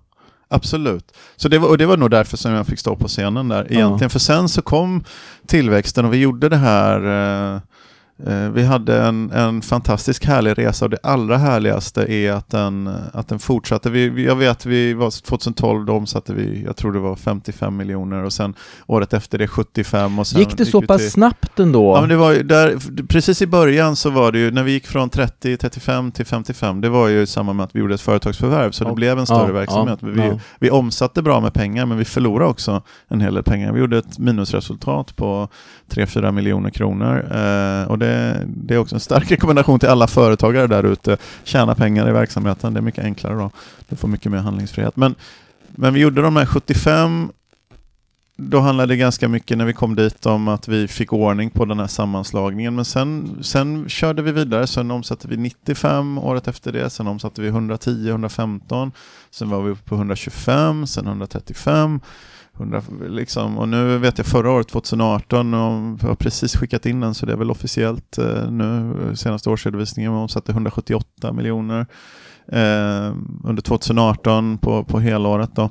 absolut. 0.49 1.11
Så 1.35 1.49
det 1.49 1.59
var, 1.59 1.69
och 1.69 1.77
det 1.77 1.85
var 1.85 1.97
nog 1.97 2.11
därför 2.11 2.37
som 2.37 2.51
jag 2.51 2.67
fick 2.67 2.79
stå 2.79 2.95
på 2.95 3.07
scenen 3.07 3.47
där 3.47 3.59
egentligen. 3.59 3.97
Ja. 4.01 4.09
För 4.09 4.19
sen 4.19 4.49
så 4.49 4.61
kom 4.61 5.03
tillväxten 5.47 6.05
och 6.05 6.13
vi 6.13 6.17
gjorde 6.17 6.49
det 6.49 6.57
här 6.57 6.97
eh, 7.55 7.61
vi 8.53 8.63
hade 8.63 9.01
en, 9.01 9.31
en 9.31 9.61
fantastisk 9.61 10.25
härlig 10.25 10.57
resa 10.57 10.85
och 10.85 10.91
det 10.91 10.97
allra 11.03 11.37
härligaste 11.37 12.13
är 12.13 12.31
att 12.31 12.49
den, 12.49 12.89
att 13.13 13.27
den 13.27 13.39
fortsatte. 13.39 13.89
Vi, 13.89 14.25
jag 14.25 14.35
vet, 14.35 14.65
vi 14.65 14.93
var 14.93 15.21
2012, 15.25 15.85
då 15.85 15.93
omsatte 15.93 16.33
vi, 16.33 16.63
jag 16.65 16.75
tror 16.75 16.91
det 16.93 16.99
var 16.99 17.15
55 17.15 17.77
miljoner 17.77 18.23
och 18.23 18.33
sen 18.33 18.53
året 18.87 19.13
efter 19.13 19.37
det 19.37 19.47
75 19.47 20.19
och 20.19 20.27
sen 20.27 20.39
Gick 20.39 20.57
det 20.57 20.65
så 20.65 20.79
vi 20.81 20.87
pass 20.87 21.01
till- 21.01 21.11
snabbt 21.11 21.59
ändå? 21.59 21.95
Ja, 21.95 21.99
men 22.01 22.09
det 22.09 22.15
var 22.15 22.33
där, 22.33 22.77
precis 23.07 23.41
i 23.41 23.47
början 23.47 23.95
så 23.95 24.09
var 24.09 24.31
det 24.31 24.39
ju, 24.39 24.51
när 24.51 24.63
vi 24.63 24.71
gick 24.71 24.87
från 24.87 25.09
30, 25.09 25.57
35 25.57 26.11
till 26.11 26.25
55, 26.25 26.81
det 26.81 26.89
var 26.89 27.07
ju 27.07 27.21
i 27.21 27.27
samband 27.27 27.57
med 27.57 27.63
att 27.63 27.75
vi 27.75 27.79
gjorde 27.79 27.93
ett 27.93 28.01
företagsförvärv, 28.01 28.71
så 28.71 28.83
det 28.83 28.89
Ja, 28.89 28.95
blev 28.95 29.19
en 29.19 29.25
större 29.25 29.47
ja, 29.47 29.53
verksamhet. 29.53 29.99
ja, 30.01 30.07
vi, 30.07 30.39
vi 30.59 30.69
omsatte 30.71 31.21
bra 31.21 31.39
med 31.39 31.53
pengar, 31.53 31.85
men 31.85 31.97
vi 31.97 32.05
förlorade 32.05 32.49
också 32.49 32.81
en 33.07 33.21
hel 33.21 33.33
del 33.33 33.43
pengar. 33.43 33.71
Vi 33.73 33.79
gjorde 33.79 33.97
ett 33.97 34.19
minusresultat 34.19 35.15
på 35.15 35.47
3-4 35.89 36.31
miljoner 36.31 36.69
kronor. 36.69 37.17
Eh, 37.31 37.87
och 37.91 37.99
det, 37.99 38.10
Eh, 38.11 38.41
det 38.47 38.73
är 38.73 38.77
också 38.77 38.95
en 38.95 38.99
stark 38.99 39.31
rekommendation 39.31 39.79
till 39.79 39.89
alla 39.89 40.07
företagare 40.07 40.67
där 40.67 40.83
ute. 40.83 41.17
Tjäna 41.43 41.75
pengar 41.75 42.09
i 42.09 42.11
verksamheten, 42.11 42.73
det 42.73 42.79
är 42.79 42.81
mycket 42.81 43.03
enklare 43.03 43.35
då. 43.35 43.51
Du 43.89 43.95
får 43.95 44.07
mycket 44.07 44.31
mer 44.31 44.37
handlingsfrihet. 44.37 44.95
Men, 44.95 45.15
men 45.67 45.93
vi 45.93 45.99
gjorde 45.99 46.21
de 46.21 46.35
här 46.35 46.45
75 46.45 47.29
då 48.43 48.59
handlade 48.59 48.93
det 48.93 48.97
ganska 48.97 49.27
mycket 49.27 49.57
när 49.57 49.65
vi 49.65 49.73
kom 49.73 49.95
dit 49.95 50.25
om 50.25 50.47
att 50.47 50.67
vi 50.67 50.87
fick 50.87 51.13
ordning 51.13 51.49
på 51.49 51.65
den 51.65 51.79
här 51.79 51.87
sammanslagningen. 51.87 52.75
Men 52.75 52.85
sen, 52.85 53.37
sen 53.41 53.89
körde 53.89 54.21
vi 54.21 54.31
vidare. 54.31 54.67
Sen 54.67 54.91
omsatte 54.91 55.27
vi 55.27 55.37
95 55.37 56.17
året 56.17 56.47
efter 56.47 56.71
det. 56.71 56.89
Sen 56.89 57.07
omsatte 57.07 57.41
vi 57.41 57.47
110, 57.47 58.09
115. 58.09 58.91
Sen 59.31 59.49
var 59.49 59.61
vi 59.61 59.71
uppe 59.71 59.89
på 59.89 59.95
125, 59.95 60.87
sen 60.87 61.07
135. 61.07 61.99
100, 62.57 62.81
liksom, 63.09 63.57
och 63.57 63.69
nu 63.69 63.97
vet 63.97 64.17
jag 64.17 64.27
förra 64.27 64.51
året, 64.51 64.67
2018, 64.67 65.53
och 65.53 65.97
jag 66.01 66.07
har 66.07 66.15
precis 66.15 66.55
skickat 66.55 66.85
in 66.85 66.99
den 66.99 67.13
så 67.13 67.25
det 67.25 67.31
är 67.33 67.37
väl 67.37 67.51
officiellt 67.51 68.17
eh, 68.17 68.51
nu, 68.51 68.93
senaste 69.15 69.49
årsredovisningen, 69.49 70.11
vi 70.11 70.17
omsatte 70.17 70.51
178 70.51 71.33
miljoner 71.33 71.85
eh, 72.47 73.13
under 73.43 73.61
2018 73.61 74.57
på, 74.57 74.83
på 74.83 74.99
helåret. 74.99 75.55
Då. 75.55 75.69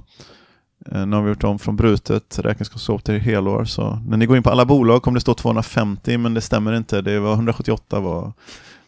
Eh, 0.92 1.06
nu 1.06 1.16
har 1.16 1.22
vi 1.22 1.28
gjort 1.28 1.44
om 1.44 1.58
från 1.58 1.76
brutet 1.76 2.38
räkenskapsår 2.38 2.98
till 2.98 3.20
helår. 3.20 3.64
Så 3.64 3.98
när 4.08 4.16
ni 4.16 4.26
går 4.26 4.36
in 4.36 4.42
på 4.42 4.50
alla 4.50 4.64
bolag 4.64 5.02
kommer 5.02 5.16
det 5.16 5.20
stå 5.20 5.34
250 5.34 6.18
men 6.18 6.34
det 6.34 6.40
stämmer 6.40 6.72
inte. 6.72 7.00
Det 7.02 7.20
var 7.20 7.32
178 7.32 8.00
var, 8.00 8.32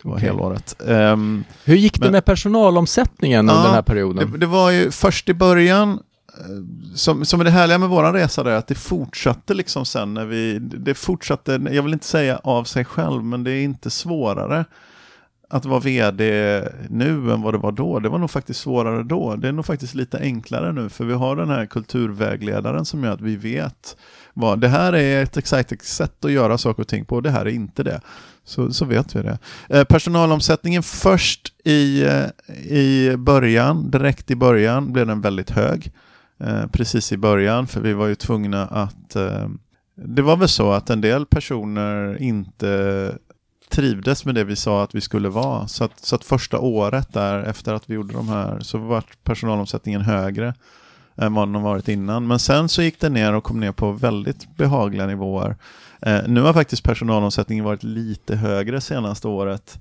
var 0.03 0.15
Okej. 0.17 0.29
helåret. 0.29 0.77
Ehm, 0.89 1.45
Hur 1.65 1.77
gick 1.77 1.95
det 1.99 2.05
Men- 2.05 2.13
med 2.13 2.25
personalomsättningen 2.25 3.41
under 3.41 3.55
Ja, 3.55 3.63
den 3.67 3.75
här 3.75 3.83
perioden? 3.83 4.33
det, 4.33 4.39
det 4.39 4.47
var 4.47 4.71
ju 4.71 4.91
först 4.91 5.29
i 5.29 5.35
början 5.35 5.99
Eh, 6.41 6.95
som, 6.95 7.25
som 7.25 7.41
är 7.41 7.45
det 7.45 7.51
härliga 7.51 7.79
med 7.79 7.89
våran 7.89 8.15
resa 8.15 8.43
där, 8.43 8.57
att 8.57 8.67
det 8.67 8.75
fortsatte 8.75 9.55
liksom 9.55 9.85
sen 9.85 10.15
när 10.15 10.25
vi, 10.25 10.59
det 10.59 10.95
fortsatte, 10.95 11.61
jag 11.71 11.83
vill 11.83 11.93
inte 11.93 12.07
säga 12.07 12.41
av 12.45 12.65
sig 12.65 12.85
själv, 12.85 13.25
men 13.25 13.45
det 13.45 13.51
är 13.53 13.63
inte 13.65 13.91
svårare 13.91 14.65
att 15.53 15.65
vara 15.65 15.81
vd 15.81 16.63
nu 16.89 17.33
än 17.33 17.43
vad 17.43 17.55
det 17.55 17.59
var 17.59 17.73
då. 17.73 17.99
Det 17.99 18.09
var 18.09 18.19
nog 18.19 18.31
faktiskt 18.31 18.61
svårare 18.61 19.03
då. 19.03 19.37
Det 19.37 19.49
är 19.49 19.53
nog 19.53 19.67
faktiskt 19.67 19.95
lite 19.95 20.19
enklare 20.19 20.73
nu, 20.73 20.89
för 20.89 21.05
vi 21.05 21.15
har 21.15 21.37
den 21.37 21.49
här 21.49 21.67
kulturvägledaren 21.67 22.85
som 22.85 23.05
gör 23.05 23.13
att 23.13 23.21
vi 23.21 23.37
vet 23.37 23.97
vad 24.35 24.61
det 24.61 24.69
här 24.69 24.93
är 24.93 25.23
ett 25.23 25.37
exciting 25.37 25.79
sätt 25.79 26.25
att 26.25 26.33
göra 26.33 26.59
saker 26.59 26.83
och 26.83 26.89
ting 26.89 27.05
på, 27.05 27.15
och 27.15 27.23
det 27.23 27.31
här 27.31 27.47
är 27.47 27.51
inte 27.51 27.83
det. 27.83 28.01
Så, 28.45 28.73
så 28.73 28.85
vet 28.85 29.17
vi 29.17 29.23
det. 29.23 29.39
Eh, 29.69 29.85
personalomsättningen 29.85 30.83
först 30.83 31.53
i, 31.65 32.05
eh, 32.05 32.27
i 32.73 33.15
början, 33.19 33.91
direkt 33.91 34.31
i 34.31 34.37
början, 34.37 34.93
blev 34.93 35.07
den 35.07 35.21
väldigt 35.21 35.51
hög. 35.51 35.93
Eh, 36.43 36.67
precis 36.67 37.13
i 37.13 37.17
början, 37.17 37.67
för 37.67 37.81
vi 37.81 37.93
var 37.93 38.07
ju 38.07 38.15
tvungna 38.15 38.67
att 38.67 39.17
eh, 39.17 39.49
det 39.95 40.23
var 40.23 40.37
väl 40.37 40.49
så 40.49 40.73
att 40.73 40.91
en 40.91 41.01
del 41.01 41.27
personer 41.27 42.23
inte 42.23 43.13
trivdes 43.71 44.25
med 44.25 44.35
det 44.35 44.45
vi 44.45 44.57
sa 44.57 44.83
att 44.83 44.95
vi 44.95 45.01
skulle 45.01 45.29
vara. 45.29 45.69
Så 45.69 45.85
att, 45.85 46.05
så 46.05 46.15
att 46.15 46.25
första 46.25 46.59
året 46.59 47.13
där 47.13 47.43
efter 47.43 47.75
att 47.75 47.91
vi 47.91 47.95
gjorde 47.95 48.13
de 48.13 48.29
här 48.29 48.61
så 48.61 48.79
var 48.79 49.05
personalomsättningen 49.25 50.01
högre 50.01 50.55
än 51.17 51.35
vad 51.35 51.53
den 51.53 51.63
varit 51.63 51.89
innan. 51.89 52.27
Men 52.27 52.39
sen 52.39 52.69
så 52.69 52.83
gick 52.83 53.01
det 53.01 53.09
ner 53.09 53.33
och 53.35 53.45
kom 53.45 53.61
ner 53.61 53.73
på 53.73 53.93
väldigt 53.93 54.57
behagliga 54.57 55.07
nivåer. 55.07 55.57
Eh, 56.03 56.21
nu 56.27 56.41
har 56.41 56.53
faktiskt 56.53 56.85
personalomsättningen 56.85 57.65
varit 57.65 57.83
lite 57.83 58.37
högre 58.37 58.81
senaste 58.81 59.29
året 59.29 59.81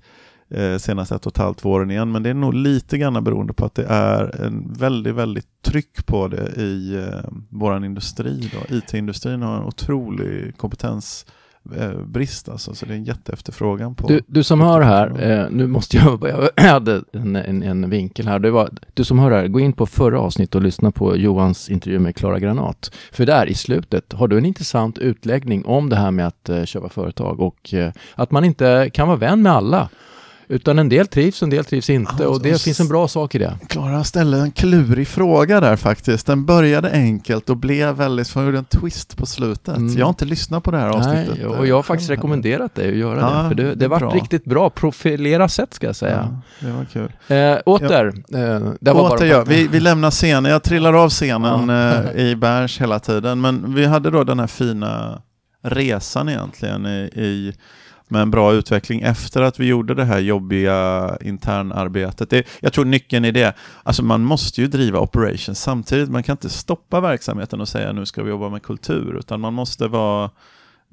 eh, 0.52 0.78
senaste 0.78 1.16
ett 1.16 1.26
och 1.26 1.32
ett 1.32 1.38
halvt 1.38 1.66
åren 1.66 1.92
igen. 1.92 2.12
Men 2.12 2.24
det 2.24 2.30
är 2.30 2.34
nog 2.34 2.54
lite 2.54 2.98
grann 2.98 3.24
beroende 3.24 3.54
på 3.54 3.66
att 3.66 3.76
det 3.76 3.86
är 3.86 4.46
en 4.46 4.74
väldigt, 4.74 5.16
väldigt 5.16 5.48
tryck 5.62 6.06
på 6.06 6.28
det 6.28 6.62
i 6.62 6.96
eh, 6.96 7.32
vår 7.50 7.86
industri. 7.86 8.52
IT-industrin 8.70 9.42
har 9.42 9.58
en 9.58 9.64
otrolig 9.64 10.58
kompetens 10.58 11.26
eh, 11.76 12.06
brist 12.06 12.50
alltså, 12.50 12.76
så 12.76 12.86
det 12.86 12.94
är 12.94 12.96
en 12.96 13.04
jätteefterfrågan 13.04 13.96
på... 13.96 14.08
Du, 14.08 14.22
du 14.28 14.44
som 14.44 14.62
hör 14.62 14.82
här, 14.82 15.32
eh, 15.32 15.50
nu 15.52 15.68
måste 15.68 15.98
jag, 15.98 16.24
jag 16.24 16.64
hade 16.70 17.04
en, 17.14 17.36
en, 17.36 17.64
en, 17.64 17.90
vinkel 17.90 18.28
här, 18.28 18.40
var, 18.40 18.70
du 18.94 19.04
som 19.04 19.20
hör 19.20 19.32
här, 19.32 19.48
gå 19.48 19.60
in 19.60 19.74
på 19.74 19.86
förra 19.86 20.20
avsnittet 20.20 20.56
och 20.56 20.62
lyssna 20.62 20.92
på 20.92 21.18
Johans 21.18 21.70
intervju 21.70 22.00
med 22.00 22.16
Klara 22.16 22.40
Granat. 22.40 22.92
För 23.12 23.26
där 23.26 23.46
i 23.46 23.54
slutet 23.54 24.14
har 24.14 24.28
du 24.28 24.38
en 24.38 24.46
intressant 24.46 24.98
utläggning 24.98 25.66
om 25.66 25.90
det 25.90 25.96
här 25.96 26.12
med 26.12 26.28
att 26.28 26.50
eh, 26.50 26.64
köpa 26.64 26.90
företag 26.90 27.40
och 27.40 27.74
eh, 27.74 27.92
att 28.16 28.32
man 28.32 28.46
inte 28.46 28.90
kan 28.94 29.08
vara 29.08 29.18
vän 29.18 29.42
med 29.42 29.52
alla. 29.52 29.90
Utan 30.52 30.80
en 30.80 30.90
del 30.90 31.08
trivs 31.08 31.42
och 31.42 31.46
en 31.46 31.50
del 31.50 31.66
trivs 31.66 31.90
inte 31.90 32.14
ja, 32.20 32.28
och 32.28 32.42
det 32.42 32.62
finns 32.62 32.80
en 32.80 32.88
bra 32.88 33.08
sak 33.08 33.36
i 33.36 33.38
det. 33.38 33.58
Klara 33.68 34.04
ställde 34.04 34.38
en 34.38 34.52
klurig 34.52 35.08
fråga 35.08 35.60
där 35.60 35.76
faktiskt. 35.76 36.28
Den 36.28 36.46
började 36.46 36.92
enkelt 36.92 37.50
och 37.50 37.58
blev 37.58 37.96
väldigt, 37.96 38.28
för 38.28 38.46
gjorde 38.46 38.58
en 38.58 38.66
twist 38.66 39.18
på 39.18 39.26
slutet. 39.26 39.78
Mm. 39.78 39.98
Jag 39.98 40.06
har 40.06 40.10
inte 40.10 40.26
lyssnat 40.26 40.64
på 40.64 40.72
det 40.72 40.78
här 40.78 40.90
avsnittet. 40.90 41.38
Nej, 41.38 41.46
och 41.46 41.68
jag 41.68 41.76
har 41.76 41.84
faktiskt 41.84 42.10
rekommenderat 42.10 42.76
dig 42.76 42.90
att 42.90 42.98
göra 42.98 43.20
ja, 43.20 43.44
det. 43.44 43.50
För 43.50 43.56
det, 43.56 43.76
det 43.76 43.88
var 43.88 44.12
riktigt 44.14 44.46
bra, 44.46 44.70
profilera 44.70 45.50
sätt 45.50 45.74
ska 45.74 45.88
jag 45.88 45.96
säga. 45.96 46.42
Ja, 46.60 46.68
det 46.68 46.74
var 46.74 46.86
kul. 46.86 47.12
Eh, 47.28 47.60
åter. 47.66 48.14
Ja. 48.28 48.40
Eh, 48.40 48.62
det 48.82 48.94
var 48.94 49.16
åter 49.16 49.26
ja. 49.26 49.44
vi, 49.44 49.68
vi 49.68 49.80
lämnar 49.80 50.12
scenen, 50.12 50.52
jag 50.52 50.64
trillar 50.64 50.94
av 50.94 51.10
scenen 51.10 51.70
eh, 51.70 52.26
i 52.26 52.36
Berns 52.36 52.82
hela 52.82 53.00
tiden. 53.00 53.42
Men 53.42 53.76
vi 53.76 53.86
hade 53.86 54.10
då 54.10 54.24
den 54.24 54.40
här 54.40 54.48
fina 54.48 55.22
resan 55.64 56.30
egentligen 56.30 56.86
i, 56.86 57.10
i 57.16 57.54
med 58.12 58.22
en 58.22 58.32
bra 58.32 58.54
utveckling 58.54 59.02
efter 59.02 59.42
att 59.42 59.60
vi 59.60 59.66
gjorde 59.66 59.94
det 59.94 60.06
här 60.06 60.20
jobbiga 60.20 61.18
internarbetet. 61.22 62.30
Det, 62.30 62.48
jag 62.60 62.74
tror 62.74 62.86
nyckeln 62.86 63.26
är 63.26 63.32
det, 63.32 63.54
alltså 63.84 64.04
man 64.04 64.22
måste 64.22 64.62
ju 64.62 64.68
driva 64.68 65.00
operations 65.00 65.62
samtidigt. 65.62 66.10
Man 66.10 66.24
kan 66.24 66.34
inte 66.34 66.50
stoppa 66.50 67.00
verksamheten 67.00 67.62
och 67.62 67.68
säga 67.68 67.94
nu 67.94 68.06
ska 68.06 68.24
vi 68.24 68.30
jobba 68.30 68.50
med 68.50 68.64
kultur, 68.64 69.18
utan 69.20 69.40
man 69.40 69.54
måste 69.54 69.88
vara 69.88 70.30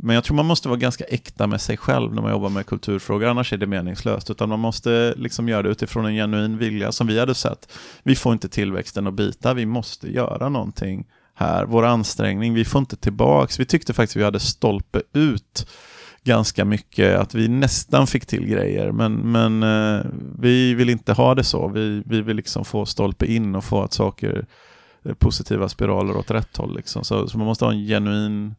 men 0.00 0.14
jag 0.14 0.24
tror 0.24 0.36
man 0.36 0.46
måste 0.46 0.68
vara 0.68 0.78
ganska 0.78 1.04
äkta 1.04 1.46
med 1.46 1.60
sig 1.60 1.76
själv 1.76 2.14
när 2.14 2.22
man 2.22 2.30
jobbar 2.30 2.48
med 2.48 2.66
kulturfrågor, 2.66 3.26
annars 3.26 3.52
är 3.52 3.56
det 3.56 3.66
meningslöst. 3.66 4.30
Utan 4.30 4.48
man 4.48 4.60
måste 4.60 5.14
liksom 5.16 5.48
göra 5.48 5.62
det 5.62 5.68
utifrån 5.68 6.06
en 6.06 6.14
genuin 6.14 6.58
vilja, 6.58 6.92
som 6.92 7.06
vi 7.06 7.18
hade 7.18 7.34
sett. 7.34 7.72
Vi 8.02 8.16
får 8.16 8.32
inte 8.32 8.48
tillväxten 8.48 9.06
att 9.06 9.14
bita, 9.14 9.54
vi 9.54 9.66
måste 9.66 10.12
göra 10.12 10.48
någonting 10.48 11.06
här. 11.34 11.64
Vår 11.64 11.84
ansträngning, 11.84 12.54
vi 12.54 12.64
får 12.64 12.78
inte 12.78 12.96
tillbaks. 12.96 13.60
Vi 13.60 13.64
tyckte 13.64 13.94
faktiskt 13.94 14.16
vi 14.16 14.24
hade 14.24 14.40
stolpe 14.40 15.02
ut 15.12 15.66
ganska 16.28 16.64
mycket, 16.64 17.18
att 17.18 17.34
vi 17.34 17.48
nästan 17.48 18.06
fick 18.06 18.26
till 18.26 18.46
grejer, 18.46 18.92
men, 18.92 19.14
men 19.14 19.62
eh, 19.62 20.06
vi 20.38 20.74
vill 20.74 20.90
inte 20.90 21.12
ha 21.12 21.34
det 21.34 21.44
så. 21.44 21.68
Vi, 21.68 22.02
vi 22.06 22.20
vill 22.20 22.36
liksom 22.36 22.64
få 22.64 22.86
stolpe 22.86 23.26
in 23.26 23.54
och 23.54 23.64
få 23.64 23.82
att 23.82 23.92
saker, 23.92 24.46
eh, 25.04 25.14
positiva 25.14 25.68
spiraler 25.68 26.16
åt 26.16 26.30
rätt 26.30 26.56
håll. 26.56 26.76
Liksom. 26.76 27.04
Så, 27.04 27.28
så 27.28 27.38
man 27.38 27.46
måste 27.46 27.64
ha 27.64 27.72
en 27.72 27.86
genuin 27.86 28.54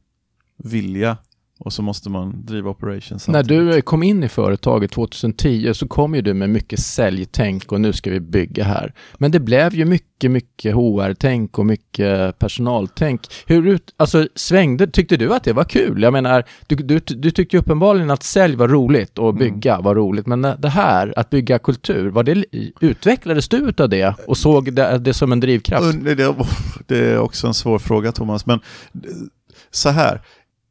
vilja 0.58 1.18
och 1.60 1.74
så 1.74 1.82
måste 1.82 2.10
man 2.10 2.46
driva 2.46 2.70
operations 2.70 3.28
När 3.28 3.44
du 3.44 3.82
kom 3.82 4.04
in 4.04 4.24
i 4.24 4.30
företaget 4.30 4.92
2010 4.92 5.74
så 5.74 5.88
kom 5.88 6.16
ju 6.16 6.22
du 6.22 6.34
med 6.34 6.50
mycket 6.50 6.80
säljtänk 6.80 7.72
och 7.72 7.82
nu 7.82 7.94
ska 7.94 8.10
vi 8.10 8.20
bygga 8.20 8.64
här. 8.64 8.94
Men 9.18 9.32
det 9.32 9.40
blev 9.40 9.76
ju 9.76 9.86
mycket, 9.86 10.32
mycket 10.32 10.76
HR-tänk 10.76 11.60
och 11.60 11.66
mycket 11.66 12.40
personaltänk. 12.40 13.22
Hur 13.46 13.68
ut, 13.68 13.94
alltså 13.98 14.28
svängde, 14.36 14.88
tyckte 14.88 15.18
du 15.18 15.34
att 15.34 15.44
det 15.44 15.54
var 15.54 15.64
kul? 15.64 16.02
Jag 16.02 16.14
menar, 16.14 16.44
du, 16.68 16.76
du, 16.76 17.00
du 17.00 17.32
tyckte 17.32 17.58
uppenbarligen 17.58 18.12
att 18.12 18.24
sälj 18.24 18.56
var 18.56 18.68
roligt 18.68 19.18
och 19.18 19.30
mm. 19.30 19.40
bygga 19.40 19.74
mm. 19.74 19.84
var 19.84 19.96
roligt, 19.96 20.26
men 20.26 20.42
det 20.42 20.70
här, 20.70 21.14
att 21.18 21.30
bygga 21.30 21.60
kultur, 21.60 22.10
var 22.10 22.24
det, 22.24 22.46
utvecklades 22.80 23.50
du 23.50 23.58
utav 23.58 23.90
det 23.90 24.16
och 24.28 24.38
såg 24.38 24.74
det, 24.74 24.98
det 24.98 25.14
som 25.14 25.32
en 25.32 25.40
drivkraft? 25.40 25.98
Det 26.88 26.98
är 26.98 27.20
också 27.20 27.48
en 27.48 27.54
svår 27.54 27.80
fråga 27.80 28.12
Thomas, 28.12 28.46
men 28.46 28.60
så 29.72 29.90
här, 29.90 30.22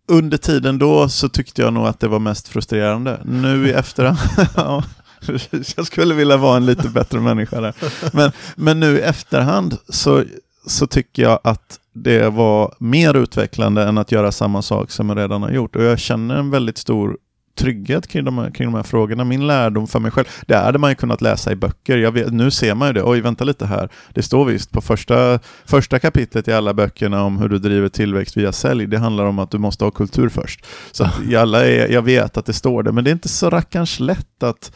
under 0.09 0.37
tiden 0.37 0.79
då 0.79 1.09
så 1.09 1.29
tyckte 1.29 1.63
jag 1.63 1.73
nog 1.73 1.87
att 1.87 2.01
det 2.01 2.09
var 2.09 2.19
mest 2.19 2.49
frustrerande. 2.49 3.21
Nu 3.25 3.69
i 3.69 3.73
efterhand, 3.73 4.19
ja, 4.57 4.85
jag 5.77 5.87
skulle 5.87 6.15
vilja 6.15 6.37
vara 6.37 6.57
en 6.57 6.67
lite 6.67 6.89
bättre 6.89 7.21
människa 7.21 7.61
där. 7.61 7.75
Men, 8.13 8.33
men 8.57 8.81
nu 8.81 8.99
i 8.99 9.01
efterhand 9.01 9.77
så, 9.89 10.25
så 10.67 10.87
tycker 10.87 11.23
jag 11.23 11.41
att 11.45 11.79
det 11.93 12.29
var 12.29 12.75
mer 12.79 13.17
utvecklande 13.17 13.83
än 13.83 13.99
att 13.99 14.13
göra 14.13 14.33
samma 14.33 14.63
sak 14.63 14.91
som 14.91 15.09
jag 15.09 15.19
redan 15.19 15.43
har 15.43 15.51
gjort. 15.51 15.77
Och 15.77 15.83
jag 15.83 15.99
känner 15.99 16.37
en 16.37 16.51
väldigt 16.51 16.79
stor 16.79 17.17
trygghet 17.59 18.07
kring 18.07 18.25
de, 18.25 18.39
här, 18.39 18.51
kring 18.51 18.69
de 18.69 18.75
här 18.75 18.83
frågorna. 18.83 19.25
Min 19.25 19.47
lärdom 19.47 19.87
för 19.87 20.01
mig 20.01 20.11
själv, 20.11 20.27
det 20.47 20.57
hade 20.57 20.79
man 20.79 20.91
ju 20.91 20.95
kunnat 20.95 21.21
läsa 21.21 21.53
i 21.53 21.57
böcker. 21.57 22.11
Vet, 22.11 22.33
nu 22.33 22.51
ser 22.51 22.75
man 22.75 22.89
ju 22.89 22.95
det, 22.95 23.03
oj 23.03 23.21
vänta 23.21 23.45
lite 23.45 23.67
här, 23.67 23.89
det 24.15 24.23
står 24.23 24.45
visst 24.45 24.73
på 24.73 24.81
första, 24.81 25.39
första 25.65 25.99
kapitlet 25.99 26.49
i 26.49 26.53
alla 26.53 26.75
böckerna 26.75 27.25
om 27.25 27.39
hur 27.39 27.49
du 27.49 27.59
driver 27.59 27.89
tillväxt 27.89 28.37
via 28.37 28.53
sälj, 28.53 28.87
det 28.87 28.99
handlar 28.99 29.25
om 29.25 29.39
att 29.39 29.51
du 29.51 29.59
måste 29.59 29.85
ha 29.85 29.91
kultur 29.91 30.29
först. 30.29 30.67
Så 30.93 31.05
att 31.05 31.35
alla 31.35 31.67
är, 31.67 31.93
jag 31.93 32.03
vet 32.03 32.37
att 32.37 32.47
det 32.47 32.53
står 32.53 32.83
det, 32.83 32.93
men 32.93 33.05
det 33.05 33.11
är 33.11 33.13
inte 33.13 33.29
så 33.29 33.51
rackarns 33.51 34.01
lätt 34.01 34.43
att 34.43 34.73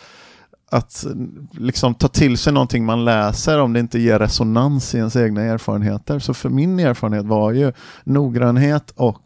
att 0.73 1.07
liksom 1.53 1.95
ta 1.95 2.09
till 2.09 2.39
sig 2.39 2.53
någonting 2.53 2.85
man 2.85 3.05
läser 3.05 3.59
om 3.59 3.73
det 3.73 3.81
inte 3.81 3.99
ger 3.99 4.19
resonans 4.19 4.95
i 4.95 4.99
ens 4.99 5.17
egna 5.17 5.43
erfarenheter. 5.43 6.19
Så 6.19 6.35
för 6.35 6.49
min 6.49 6.81
erfarenhet 6.81 7.25
var 7.25 7.53
ju 7.53 7.73
noggrannhet 8.05 8.93
och 8.97 9.23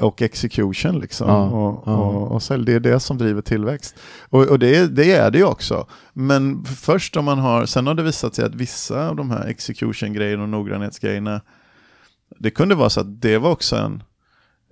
och 0.00 0.22
execution 0.22 0.98
liksom. 0.98 1.28
Ja, 1.28 1.44
och, 1.44 1.82
ja. 1.86 1.96
Och, 1.96 2.32
och, 2.32 2.42
sälj, 2.42 2.64
det 2.64 2.72
är 2.72 2.80
det 2.80 3.00
som 3.00 3.18
driver 3.18 3.42
tillväxt. 3.42 3.96
Och, 4.28 4.42
och 4.42 4.58
det, 4.58 4.86
det, 4.86 5.12
är 5.12 5.30
det 5.30 5.38
ju 5.38 5.44
också. 5.44 5.86
Men 6.12 6.64
först 6.64 7.16
om 7.16 7.24
man 7.24 7.38
har, 7.38 7.66
sen 7.66 7.86
har 7.86 7.94
det 7.94 8.02
visat 8.02 8.34
sig 8.34 8.44
att 8.44 8.54
vissa 8.54 9.08
av 9.08 9.16
de 9.16 9.30
här 9.30 9.46
execution-grejerna 9.46 10.42
och 10.42 10.48
noggrannhetsgrejerna, 10.48 11.40
det 12.38 12.50
kunde 12.50 12.74
vara 12.74 12.90
så 12.90 13.00
att 13.00 13.20
det 13.20 13.38
var 13.38 13.50
också 13.50 13.76
en 13.76 14.02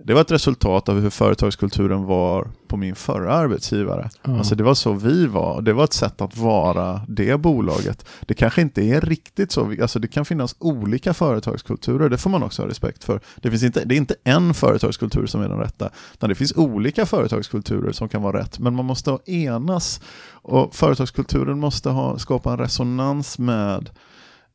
det 0.03 0.13
var 0.13 0.21
ett 0.21 0.31
resultat 0.31 0.89
av 0.89 0.99
hur 0.99 1.09
företagskulturen 1.09 2.05
var 2.05 2.47
på 2.67 2.77
min 2.77 2.95
förra 2.95 3.33
arbetsgivare. 3.33 4.09
Mm. 4.23 4.37
Alltså 4.37 4.55
det 4.55 4.63
var 4.63 4.73
så 4.73 4.93
vi 4.93 5.25
var, 5.25 5.61
det 5.61 5.73
var 5.73 5.83
ett 5.83 5.93
sätt 5.93 6.21
att 6.21 6.37
vara 6.37 7.01
det 7.07 7.37
bolaget. 7.37 8.05
Det 8.21 8.33
kanske 8.33 8.61
inte 8.61 8.81
är 8.81 9.01
riktigt 9.01 9.51
så, 9.51 9.75
alltså 9.81 9.99
det 9.99 10.07
kan 10.07 10.25
finnas 10.25 10.55
olika 10.59 11.13
företagskulturer, 11.13 12.09
det 12.09 12.17
får 12.17 12.29
man 12.29 12.43
också 12.43 12.61
ha 12.61 12.69
respekt 12.69 13.03
för. 13.03 13.19
Det, 13.35 13.49
finns 13.49 13.63
inte, 13.63 13.85
det 13.85 13.95
är 13.95 13.97
inte 13.97 14.15
en 14.23 14.53
företagskultur 14.53 15.25
som 15.25 15.41
är 15.41 15.49
den 15.49 15.59
rätta, 15.59 15.89
utan 16.13 16.29
det 16.29 16.35
finns 16.35 16.53
olika 16.55 17.05
företagskulturer 17.05 17.91
som 17.91 18.09
kan 18.09 18.21
vara 18.21 18.39
rätt, 18.39 18.59
men 18.59 18.75
man 18.75 18.85
måste 18.85 19.17
enas 19.25 20.01
och 20.31 20.75
företagskulturen 20.75 21.59
måste 21.59 21.89
ha, 21.89 22.19
skapa 22.19 22.51
en 22.51 22.57
resonans 22.57 23.39
med 23.39 23.89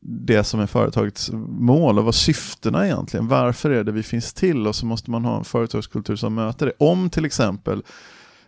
det 0.06 0.44
som 0.44 0.60
är 0.60 0.66
företagets 0.66 1.30
mål 1.48 1.98
och 1.98 2.04
vad 2.04 2.14
syftena 2.14 2.86
egentligen. 2.86 3.28
Varför 3.28 3.70
är 3.70 3.84
det 3.84 3.92
vi 3.92 4.02
finns 4.02 4.32
till? 4.32 4.66
Och 4.66 4.74
så 4.74 4.86
måste 4.86 5.10
man 5.10 5.24
ha 5.24 5.38
en 5.38 5.44
företagskultur 5.44 6.16
som 6.16 6.34
möter 6.34 6.66
det. 6.66 6.72
Om 6.78 7.10
till 7.10 7.24
exempel 7.24 7.82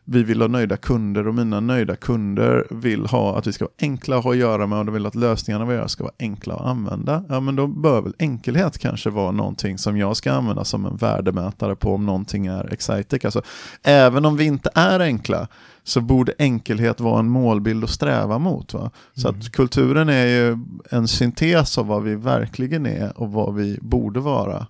vi 0.08 0.22
vill 0.22 0.40
ha 0.40 0.48
nöjda 0.48 0.76
kunder 0.76 1.28
och 1.28 1.34
mina 1.34 1.60
nöjda 1.60 1.96
kunder 1.96 2.66
vill 2.70 3.06
ha 3.06 3.38
att 3.38 3.46
vi 3.46 3.52
ska 3.52 3.64
vara 3.64 3.72
enkla 3.80 4.18
att 4.18 4.24
ha 4.24 4.30
att 4.30 4.36
göra 4.36 4.66
med 4.66 4.78
och 4.78 4.84
de 4.84 4.94
vill 4.94 5.06
att 5.06 5.14
lösningarna 5.14 5.64
vi 5.64 5.74
gör 5.74 5.86
ska 5.86 6.04
vara 6.04 6.14
enkla 6.18 6.54
att 6.54 6.66
använda. 6.66 7.24
Ja 7.28 7.40
men 7.40 7.56
då 7.56 7.66
bör 7.66 8.00
väl 8.02 8.14
enkelhet 8.18 8.78
kanske 8.78 9.10
vara 9.10 9.30
någonting 9.30 9.78
som 9.78 9.96
jag 9.96 10.16
ska 10.16 10.32
använda 10.32 10.64
som 10.64 10.86
en 10.86 10.96
värdemätare 10.96 11.76
på 11.76 11.94
om 11.94 12.06
någonting 12.06 12.46
är 12.46 12.72
exciting. 12.72 13.20
Alltså, 13.24 13.42
även 13.82 14.24
om 14.24 14.36
vi 14.36 14.44
inte 14.44 14.70
är 14.74 15.00
enkla 15.00 15.48
så 15.84 16.00
borde 16.00 16.32
enkelhet 16.38 17.00
vara 17.00 17.18
en 17.18 17.28
målbild 17.28 17.84
att 17.84 17.90
sträva 17.90 18.38
mot. 18.38 18.74
Va? 18.74 18.90
Så 19.14 19.28
Mm. 19.28 19.40
att 19.40 19.52
kulturen 19.52 20.08
är 20.08 20.26
ju 20.26 20.58
en 20.90 21.08
syntes 21.08 21.78
av 21.78 21.86
vad 21.86 22.02
vi 22.02 22.14
verkligen 22.14 22.86
är 22.86 23.20
och 23.20 23.32
vad 23.32 23.54
vi 23.54 23.78
borde 23.82 24.20
vara 24.20 24.66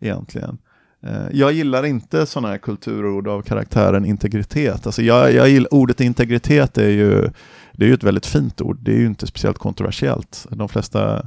egentligen. 0.00 0.58
Eh, 1.02 1.26
Jag 1.32 1.52
gillar 1.52 1.84
inte 1.86 2.26
sådana 2.26 2.48
här 2.48 2.58
kulturord 2.58 3.28
av 3.28 3.42
karaktären 3.42 4.04
integritet. 4.04 4.86
Alltså 4.86 5.02
jag, 5.02 5.32
jag 5.32 5.48
gillar, 5.48 5.74
ordet 5.74 6.00
integritet 6.00 6.78
är 6.78 6.88
ju, 6.88 7.30
det 7.72 7.84
är 7.84 7.88
ju 7.88 7.94
ett 7.94 8.02
väldigt 8.04 8.26
fint 8.26 8.60
ord. 8.60 8.78
Det 8.80 8.92
är 8.92 8.98
ju 8.98 9.06
inte 9.06 9.26
speciellt 9.26 9.58
kontroversiellt. 9.58 10.46
De 10.50 10.68
flesta, 10.68 11.26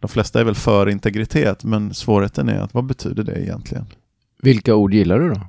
de 0.00 0.08
flesta 0.08 0.40
är 0.40 0.44
väl 0.44 0.54
för 0.54 0.88
integritet, 0.88 1.64
men 1.64 1.94
svårigheten 1.94 2.48
är 2.48 2.58
att 2.60 2.74
vad 2.74 2.84
betyder 2.84 3.22
det 3.22 3.40
egentligen? 3.42 3.86
Vilka 4.42 4.74
ord 4.74 4.94
gillar 4.94 5.18
du 5.18 5.28
då? 5.30 5.40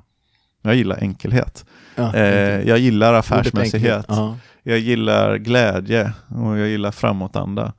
Jag 0.62 0.74
gillar 0.74 0.98
enkelhet. 1.02 1.64
Ja, 1.96 2.14
Eh, 2.14 2.68
jag 2.68 2.78
gillar 2.78 3.14
affärsmässighet. 3.14 4.06
Jag 4.62 4.78
gillar 4.78 5.36
glädje 5.36 6.12
och 6.28 6.58
jag 6.58 6.68
gillar 6.68 6.90
framåtanda. 6.90 7.72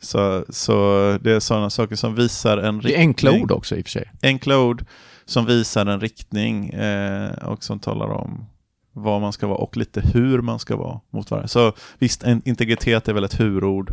Så, 0.00 0.44
så 0.48 0.72
det 1.20 1.32
är 1.32 1.40
sådana 1.40 1.70
saker 1.70 1.96
som 1.96 2.14
visar 2.14 2.58
en 2.58 2.78
Det 2.78 2.94
är 2.94 2.98
enkla 2.98 3.30
riktning. 3.30 3.44
ord 3.44 3.52
också 3.52 3.76
i 3.76 3.80
och 3.80 3.84
för 3.84 3.90
sig. 3.90 4.12
Enkla 4.22 4.58
ord 4.58 4.84
som 5.24 5.46
visar 5.46 5.86
en 5.86 6.00
riktning 6.00 6.68
eh, 6.68 7.30
och 7.48 7.64
som 7.64 7.78
talar 7.78 8.06
om 8.06 8.46
vad 8.92 9.20
man 9.20 9.32
ska 9.32 9.46
vara 9.46 9.58
och 9.58 9.76
lite 9.76 10.00
hur 10.00 10.40
man 10.40 10.58
ska 10.58 10.76
vara 10.76 11.00
mot 11.10 11.30
varandra. 11.30 11.48
Så 11.48 11.72
visst, 11.98 12.24
integritet 12.44 13.08
är 13.08 13.12
väl 13.12 13.24
ett 13.24 13.40
hurord 13.40 13.92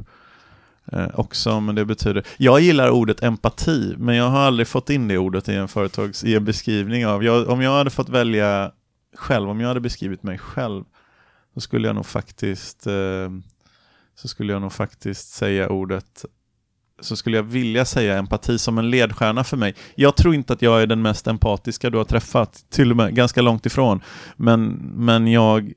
eh, 0.91 1.07
också, 1.13 1.59
men 1.59 1.75
det 1.75 1.85
betyder... 1.85 2.23
Jag 2.37 2.61
gillar 2.61 2.89
ordet 2.89 3.23
empati, 3.23 3.95
men 3.97 4.15
jag 4.15 4.29
har 4.29 4.39
aldrig 4.39 4.67
fått 4.67 4.89
in 4.89 5.07
det 5.07 5.17
ordet 5.17 5.49
i 5.49 5.55
en 5.55 5.67
företags... 5.67 6.23
i 6.23 6.35
en 6.35 6.45
beskrivning 6.45 7.07
av... 7.07 7.23
Jag, 7.23 7.49
om 7.49 7.61
jag 7.61 7.71
hade 7.71 7.89
fått 7.89 8.09
välja 8.09 8.71
själv, 9.15 9.49
om 9.49 9.59
jag 9.59 9.67
hade 9.67 9.79
beskrivit 9.79 10.23
mig 10.23 10.37
själv, 10.37 10.83
så 11.53 11.61
skulle 11.61 11.87
jag 11.87 11.95
nog 11.95 12.05
faktiskt... 12.05 12.87
Eh, 12.87 13.29
så 14.15 14.27
skulle 14.27 14.53
jag 14.53 14.61
nog 14.61 14.73
faktiskt 14.73 15.33
säga 15.33 15.69
ordet 15.69 16.25
så 17.03 17.15
skulle 17.15 17.37
jag 17.37 17.43
vilja 17.43 17.85
säga 17.85 18.17
empati 18.17 18.59
som 18.59 18.77
en 18.77 18.89
ledstjärna 18.89 19.43
för 19.43 19.57
mig. 19.57 19.75
Jag 19.95 20.15
tror 20.15 20.35
inte 20.35 20.53
att 20.53 20.61
jag 20.61 20.81
är 20.81 20.87
den 20.87 21.01
mest 21.01 21.27
empatiska 21.27 21.89
du 21.89 21.97
har 21.97 22.05
träffat, 22.05 22.65
till 22.69 22.91
och 22.91 22.97
med 22.97 23.15
ganska 23.15 23.41
långt 23.41 23.65
ifrån. 23.65 24.01
Men, 24.35 24.71
men 24.95 25.27
jag, 25.27 25.73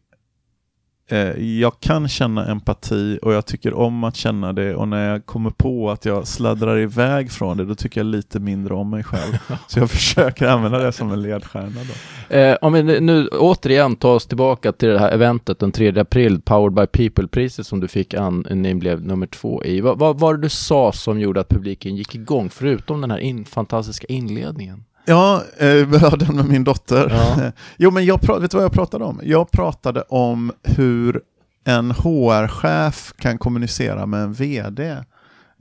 jag 1.60 1.80
kan 1.80 2.08
känna 2.08 2.46
empati 2.46 3.18
och 3.22 3.32
jag 3.32 3.46
tycker 3.46 3.74
om 3.74 4.04
att 4.04 4.16
känna 4.16 4.52
det 4.52 4.74
och 4.74 4.88
när 4.88 5.10
jag 5.10 5.26
kommer 5.26 5.50
på 5.50 5.90
att 5.90 6.04
jag 6.04 6.26
sladdrar 6.26 6.78
iväg 6.78 7.32
från 7.32 7.56
det, 7.56 7.64
då 7.64 7.74
tycker 7.74 8.00
jag 8.00 8.06
lite 8.06 8.40
mindre 8.40 8.74
om 8.74 8.90
mig 8.90 9.04
själv. 9.04 9.38
Så 9.66 9.78
jag 9.78 9.90
försöker 9.90 10.46
använda 10.46 10.78
det 10.78 10.92
som 10.92 11.12
en 11.12 11.22
ledstjärna. 11.22 11.80
Då. 11.88 12.36
Eh, 12.36 12.56
om 12.60 12.72
vi 12.72 12.82
nu 13.00 13.28
återigen 13.28 13.96
tar 13.96 14.14
oss 14.14 14.26
tillbaka 14.26 14.72
till 14.72 14.88
det 14.88 14.98
här 14.98 15.10
eventet 15.10 15.58
den 15.58 15.72
3 15.72 15.98
april, 15.98 16.40
Powered 16.40 16.74
by 16.74 16.86
People-priset 16.86 17.66
som 17.66 17.80
du 17.80 17.88
fick 17.88 18.14
an, 18.14 18.46
ni 18.50 18.74
blev 18.74 19.02
nummer 19.02 19.26
två 19.26 19.64
i. 19.64 19.80
Vad, 19.80 19.98
vad 19.98 20.18
var 20.18 20.34
det 20.34 20.40
du 20.40 20.48
sa 20.48 20.92
som 20.92 21.20
gjorde 21.20 21.40
att 21.40 21.48
publiken 21.48 21.96
gick 21.96 22.14
igång, 22.14 22.50
förutom 22.50 23.00
den 23.00 23.10
här 23.10 23.18
in, 23.18 23.44
fantastiska 23.44 24.06
inledningen? 24.06 24.84
Ja, 25.06 25.42
eh, 25.58 25.68
ja, 26.02 26.16
den 26.16 26.36
med 26.36 26.44
min 26.44 26.64
dotter. 26.64 27.10
Ja. 27.10 27.52
Jo, 27.76 27.90
men 27.90 28.04
jag, 28.04 28.40
vet 28.40 28.50
du 28.50 28.56
vad 28.56 28.64
jag 28.64 28.72
pratade 28.72 29.04
om? 29.04 29.20
Jag 29.22 29.50
pratade 29.50 30.02
om 30.02 30.52
hur 30.62 31.22
en 31.64 31.90
HR-chef 31.90 33.12
kan 33.18 33.38
kommunicera 33.38 34.06
med 34.06 34.22
en 34.22 34.32
VD 34.32 34.96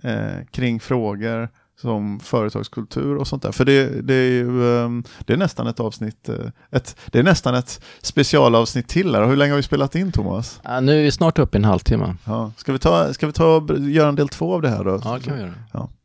eh, 0.04 0.46
kring 0.52 0.80
frågor 0.80 1.50
som 1.82 2.20
företagskultur 2.20 3.16
och 3.16 3.28
sånt 3.28 3.44
där. 3.44 3.52
För 3.52 3.66
det, 3.66 4.02
det 4.02 4.14
är 4.14 4.30
ju 4.30 4.78
ehm, 4.78 5.04
det 5.20 5.34
är 5.34 5.38
nästan 5.38 5.68
ett 5.68 5.80
avsnitt, 5.80 6.30
eh, 6.30 6.36
ett, 6.72 6.98
det 7.06 7.20
är 7.20 7.24
nästan 7.24 7.56
ett 7.56 7.82
specialavsnitt 8.02 8.88
till 8.88 9.16
här. 9.16 9.26
Hur 9.26 9.36
länge 9.36 9.52
har 9.52 9.58
vi 9.58 9.64
spelat 9.64 9.96
in 9.96 10.12
Thomas? 10.12 10.62
Ja, 10.64 10.80
nu 10.80 11.00
är 11.00 11.04
vi 11.04 11.12
snart 11.12 11.40
uppe 11.40 11.58
i 11.58 11.60
en 11.60 11.66
halvtimme. 11.66 12.16
Ja. 12.26 12.52
Ska 12.58 12.74
vi 12.74 12.80
ta, 12.80 13.14
ska 13.14 13.28
vi 13.28 13.34
ta 13.34 13.68
göra 13.80 14.10
en 14.10 14.16
del 14.16 14.30
två 14.30 14.54
av 14.54 14.62
det 14.62 14.70
här 14.70 14.84
då? 14.84 15.02
Ja, 15.04 15.14
det 15.14 15.24
kan 15.24 15.36
vi 15.36 15.42
göra. 15.42 15.54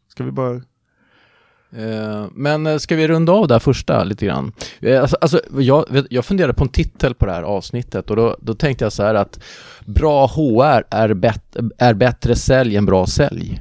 Ska 0.09 0.25
vi 0.25 0.31
bara... 0.31 0.61
Eh, 1.77 2.25
Men 2.35 2.67
eh, 2.67 2.77
ska 2.79 2.97
vi 2.97 3.09
runda 3.09 3.33
av 3.33 3.49
det 3.49 3.55
här 3.55 3.59
första 3.59 4.05
lite 4.05 4.27
grann? 4.27 4.53
Eh, 4.81 5.01
Alltså, 5.01 5.17
alltså, 5.21 5.41
jag, 5.59 5.85
jag 6.11 6.25
funderade 6.25 6.55
på 6.55 6.65
en 6.65 6.71
titel 6.71 7.15
på 7.15 7.27
det 7.27 7.33
här 7.33 7.43
avsnittet 7.43 8.11
och 8.11 8.17
då, 8.17 8.37
då 8.41 8.55
tänkte 8.55 8.85
jag 8.85 8.93
så 8.93 9.03
här 9.03 9.15
att 9.15 9.39
bra 9.87 10.27
HR 10.27 10.85
är, 10.91 11.15
bet, 11.15 11.57
är 11.79 11.95
bättre 11.95 12.37
sälj 12.37 12.77
än 12.77 12.87
bra 12.87 13.07
sälj. 13.07 13.61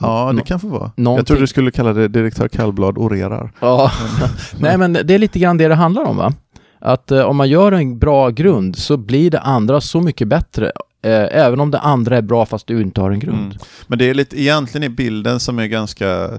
Ja, 0.00 0.32
det 0.36 0.42
kan 0.42 0.60
få 0.60 0.68
vara. 0.68 0.92
någonting- 0.96 1.16
Jag 1.20 1.26
trodde 1.26 1.42
du 1.42 1.46
skulle 1.46 1.70
kalla 1.70 1.92
det 1.92 2.08
direktör 2.08 2.48
Kallblad 2.48 2.98
orerar. 2.98 3.52
Ja, 3.60 3.92
nej 4.58 4.78
men 4.78 4.92
det 4.92 5.10
är 5.14 5.18
lite 5.18 5.38
grann 5.38 5.56
det 5.56 5.68
det 5.68 5.74
handlar 5.74 6.04
om 6.04 6.16
va? 6.16 6.32
Att 6.78 7.10
eh, 7.10 7.20
om 7.22 7.36
man 7.36 7.48
gör 7.48 7.72
en 7.72 7.98
bra 7.98 8.28
grund 8.30 8.76
så 8.76 8.96
blir 8.96 9.30
det 9.30 9.40
andra 9.40 9.80
så 9.80 10.00
mycket 10.00 10.28
bättre. 10.28 10.72
Även 11.02 11.60
om 11.60 11.70
det 11.70 11.78
andra 11.78 12.16
är 12.16 12.22
bra 12.22 12.46
fast 12.46 12.66
du 12.66 12.80
inte 12.82 13.00
har 13.00 13.10
en 13.10 13.18
grund. 13.20 13.38
Mm. 13.46 13.58
Men 13.86 13.98
det 13.98 14.10
är 14.10 14.14
lite, 14.14 14.40
egentligen 14.40 14.92
är 14.92 14.96
bilden 14.96 15.40
som 15.40 15.58
är 15.58 15.66
ganska 15.66 16.30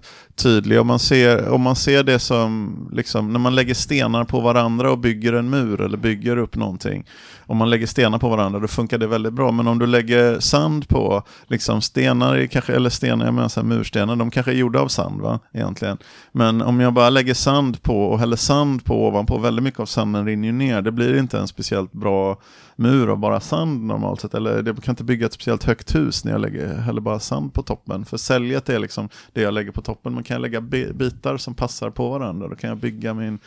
tydlig. 0.43 0.79
Om 0.79 0.87
man 0.87 0.99
ser, 0.99 1.49
om 1.49 1.61
man 1.61 1.75
ser 1.75 2.03
det 2.03 2.19
som, 2.19 2.75
liksom, 2.91 3.33
när 3.33 3.39
man 3.39 3.55
lägger 3.55 3.73
stenar 3.73 4.23
på 4.23 4.39
varandra 4.39 4.91
och 4.91 4.99
bygger 4.99 5.33
en 5.33 5.49
mur 5.49 5.81
eller 5.81 5.97
bygger 5.97 6.37
upp 6.37 6.55
någonting. 6.55 7.05
Om 7.45 7.57
man 7.57 7.69
lägger 7.69 7.87
stenar 7.87 8.17
på 8.17 8.29
varandra 8.29 8.59
då 8.59 8.67
funkar 8.67 8.97
det 8.97 9.07
väldigt 9.07 9.33
bra. 9.33 9.51
Men 9.51 9.67
om 9.67 9.79
du 9.79 9.87
lägger 9.87 10.39
sand 10.39 10.87
på, 10.87 11.23
liksom 11.47 11.81
stenar, 11.81 12.45
kanske, 12.45 12.73
eller 12.73 12.89
stenar, 12.89 13.25
jag 13.25 13.33
menar 13.33 13.47
så 13.47 13.59
här, 13.59 13.67
murstenar, 13.67 14.15
de 14.15 14.31
kanske 14.31 14.51
är 14.51 14.55
gjorda 14.55 14.79
av 14.79 14.87
sand 14.87 15.21
va, 15.21 15.39
egentligen. 15.53 15.97
Men 16.31 16.61
om 16.61 16.79
jag 16.79 16.93
bara 16.93 17.09
lägger 17.09 17.33
sand 17.33 17.83
på 17.83 18.03
och 18.03 18.19
häller 18.19 18.35
sand 18.35 18.85
på 18.85 19.07
ovanpå, 19.07 19.37
väldigt 19.37 19.63
mycket 19.63 19.79
av 19.79 19.85
sanden 19.85 20.25
rinner 20.25 20.47
ju 20.47 20.53
ner. 20.53 20.81
Det 20.81 20.91
blir 20.91 21.19
inte 21.19 21.39
en 21.39 21.47
speciellt 21.47 21.91
bra 21.91 22.37
mur 22.75 23.09
av 23.09 23.17
bara 23.17 23.39
sand 23.39 23.83
normalt 23.83 24.21
sett. 24.21 24.33
Eller 24.33 24.61
det 24.61 24.81
kan 24.81 24.91
inte 24.91 25.03
bygga 25.03 25.25
ett 25.25 25.33
speciellt 25.33 25.63
högt 25.63 25.95
hus 25.95 26.25
när 26.25 26.31
jag 26.31 26.41
lägger, 26.41 26.75
häller 26.75 27.01
bara 27.01 27.19
sand 27.19 27.53
på 27.53 27.63
toppen. 27.63 28.05
För 28.05 28.17
säljet 28.17 28.69
är 28.69 28.79
liksom 28.79 29.09
det 29.33 29.41
jag 29.41 29.53
lägger 29.53 29.71
på 29.71 29.81
toppen. 29.81 30.13
Men 30.13 30.23
kan 30.31 30.35
jag 30.35 30.41
lägga 30.41 30.61
bi- 30.61 30.93
bitar 30.93 31.37
som 31.37 31.53
passar 31.55 31.89
på 31.89 32.09
varandra, 32.09 32.47
då 32.47 32.55
kan 32.55 32.67
jag 32.69 32.77
bygga 32.77 33.13
min, 33.13 33.39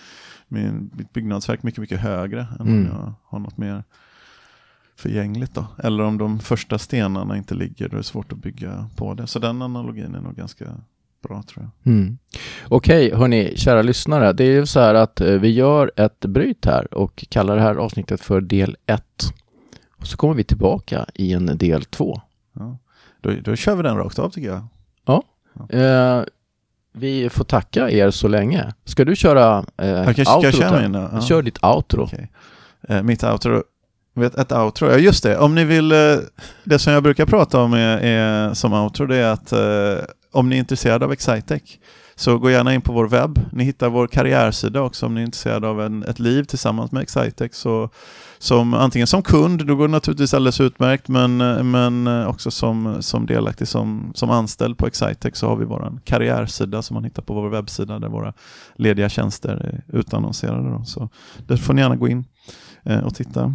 min, 0.49 0.91
mitt 0.95 1.13
byggnadsverk 1.13 1.63
mycket, 1.63 1.81
mycket 1.81 2.01
högre 2.01 2.47
än 2.61 2.67
Mm. 2.67 2.79
om 2.79 2.87
jag 2.97 3.13
har 3.25 3.39
något 3.39 3.57
mer 3.59 3.85
förgängligt 4.97 5.55
då. 5.55 5.67
Eller 5.83 6.05
om 6.05 6.19
de 6.19 6.39
första 6.39 6.79
stenarna 6.79 7.37
inte 7.37 7.55
ligger, 7.55 7.89
då 7.89 7.95
är 7.95 7.99
det 7.99 8.05
svårt 8.05 8.33
att 8.33 8.39
bygga 8.39 8.89
på 8.97 9.15
det. 9.15 9.27
Så 9.27 9.39
den 9.39 9.63
analogin 9.63 10.15
är 10.15 10.21
nog 10.21 10.35
ganska 10.37 10.65
bra 11.23 11.43
tror 11.43 11.65
jag. 11.83 11.93
Mm. 11.93 12.19
Okej, 12.69 13.15
hörni, 13.15 13.53
kära 13.57 13.83
lyssnare. 13.83 14.33
Det 14.33 14.45
är 14.45 14.53
ju 14.53 14.67
så 14.67 14.81
här 14.81 14.95
att 14.95 15.21
eh, 15.21 15.33
vi 15.35 15.49
gör 15.49 15.93
ett 15.97 16.21
bryt 16.21 16.65
här 16.65 16.95
och 16.95 17.25
kallar 17.29 17.57
det 17.57 17.63
här 17.63 17.75
avsnittet 17.75 18.21
för 18.21 18.41
del 18.41 18.77
1. 18.87 19.03
Och 19.97 20.07
så 20.07 20.17
kommer 20.17 20.35
vi 20.35 20.45
tillbaka 20.45 21.07
i 21.15 21.33
en 21.33 21.47
del 21.59 21.85
2. 21.85 22.21
Ja. 22.53 22.79
Då, 23.21 23.31
då 23.45 23.57
kör 23.57 23.77
vi 23.77 23.83
den 23.83 23.97
rakt 23.97 24.19
av 24.19 24.31
tycker 24.31 24.49
jag. 24.49 24.67
Eh, 25.71 26.23
vi 26.95 27.31
får 27.31 27.45
tacka 27.45 27.91
er 27.91 28.11
så 28.11 28.29
länge. 28.29 28.73
Ska 28.85 29.05
du 29.05 29.17
köra 29.17 29.65
eh, 29.79 29.89
Jag 29.89 30.05
kanske 30.05 30.25
ska 30.25 30.37
outrot 30.37 30.55
köra 30.55 30.81
mina. 30.81 31.11
Ja. 31.13 31.21
Kör 31.21 31.43
ditt 31.43 31.65
outro. 31.65 32.03
Okej. 32.03 32.31
Eh, 32.89 33.03
mitt 33.03 33.25
outro, 33.25 33.63
vet, 34.15 34.35
ett 34.35 34.53
outro, 34.53 34.91
ja 34.91 34.99
just 34.99 35.23
det, 35.23 35.39
om 35.39 35.55
ni 35.55 35.65
vill, 35.65 35.93
eh, 35.93 36.17
det 36.65 36.79
som 36.79 36.93
jag 36.93 37.03
brukar 37.03 37.27
prata 37.27 37.61
om 37.61 37.73
är, 37.73 37.99
är, 37.99 38.55
som 38.55 38.73
outro 38.73 39.07
det 39.07 39.17
är 39.17 39.33
att 39.33 39.53
eh, 39.53 40.05
om 40.33 40.49
ni 40.49 40.57
är 40.57 40.61
intresserade 40.61 41.05
av 41.05 41.13
Excitec 41.13 41.63
så 42.17 42.39
gå 42.39 42.51
gärna 42.51 42.75
in 42.75 42.81
på 42.81 42.93
vår 42.93 43.09
webb. 43.09 43.41
Ni 43.53 43.65
hittar 43.65 43.89
vår 43.89 44.07
karriärsida 44.07 44.81
också 44.81 45.07
om 45.07 45.15
ni 45.15 45.21
är 45.21 45.25
intresserade 45.25 45.69
av 45.69 45.81
en, 45.81 46.03
ett 46.03 46.19
liv 46.19 46.45
tillsammans 46.45 46.93
med 46.93 47.03
Excitec. 47.03 47.55
Så, 47.55 47.91
som, 48.45 48.75
antingen 48.75 49.07
som 49.07 49.23
kund, 49.23 49.67
då 49.67 49.75
går 49.75 49.89
det 49.89 49.93
naturligtvis 49.93 50.35
alldeles 50.35 50.61
utmärkt, 50.61 51.09
men, 51.09 51.41
eh, 51.41 51.63
men 51.63 52.07
eh, 52.07 52.27
också 52.27 52.51
som, 52.51 53.03
som 53.03 53.27
delaktig 53.27 53.69
som, 53.69 54.13
som 54.15 54.31
anställd 54.31 54.79
på 54.79 54.87
Excitec 54.87 55.37
så 55.37 55.49
har 55.49 55.57
vi 55.57 55.65
vår 55.65 55.99
karriärsida 56.05 56.83
som 56.83 56.95
man 56.95 57.05
hittar 57.05 57.23
på 57.23 57.35
vår 57.35 57.49
webbsida 57.49 57.99
där 57.99 58.09
våra 58.09 58.33
lediga 58.77 59.09
tjänster 59.09 59.51
är 59.51 59.99
utannonserade. 59.99 60.71
Då. 60.71 60.85
Så 60.85 61.09
där 61.47 61.57
får 61.57 61.75
ni 61.75 61.83
gärna 61.83 61.97
gå 61.97 62.09
in 62.09 62.25
eh, 62.83 62.99
och 62.99 63.15
titta. 63.15 63.55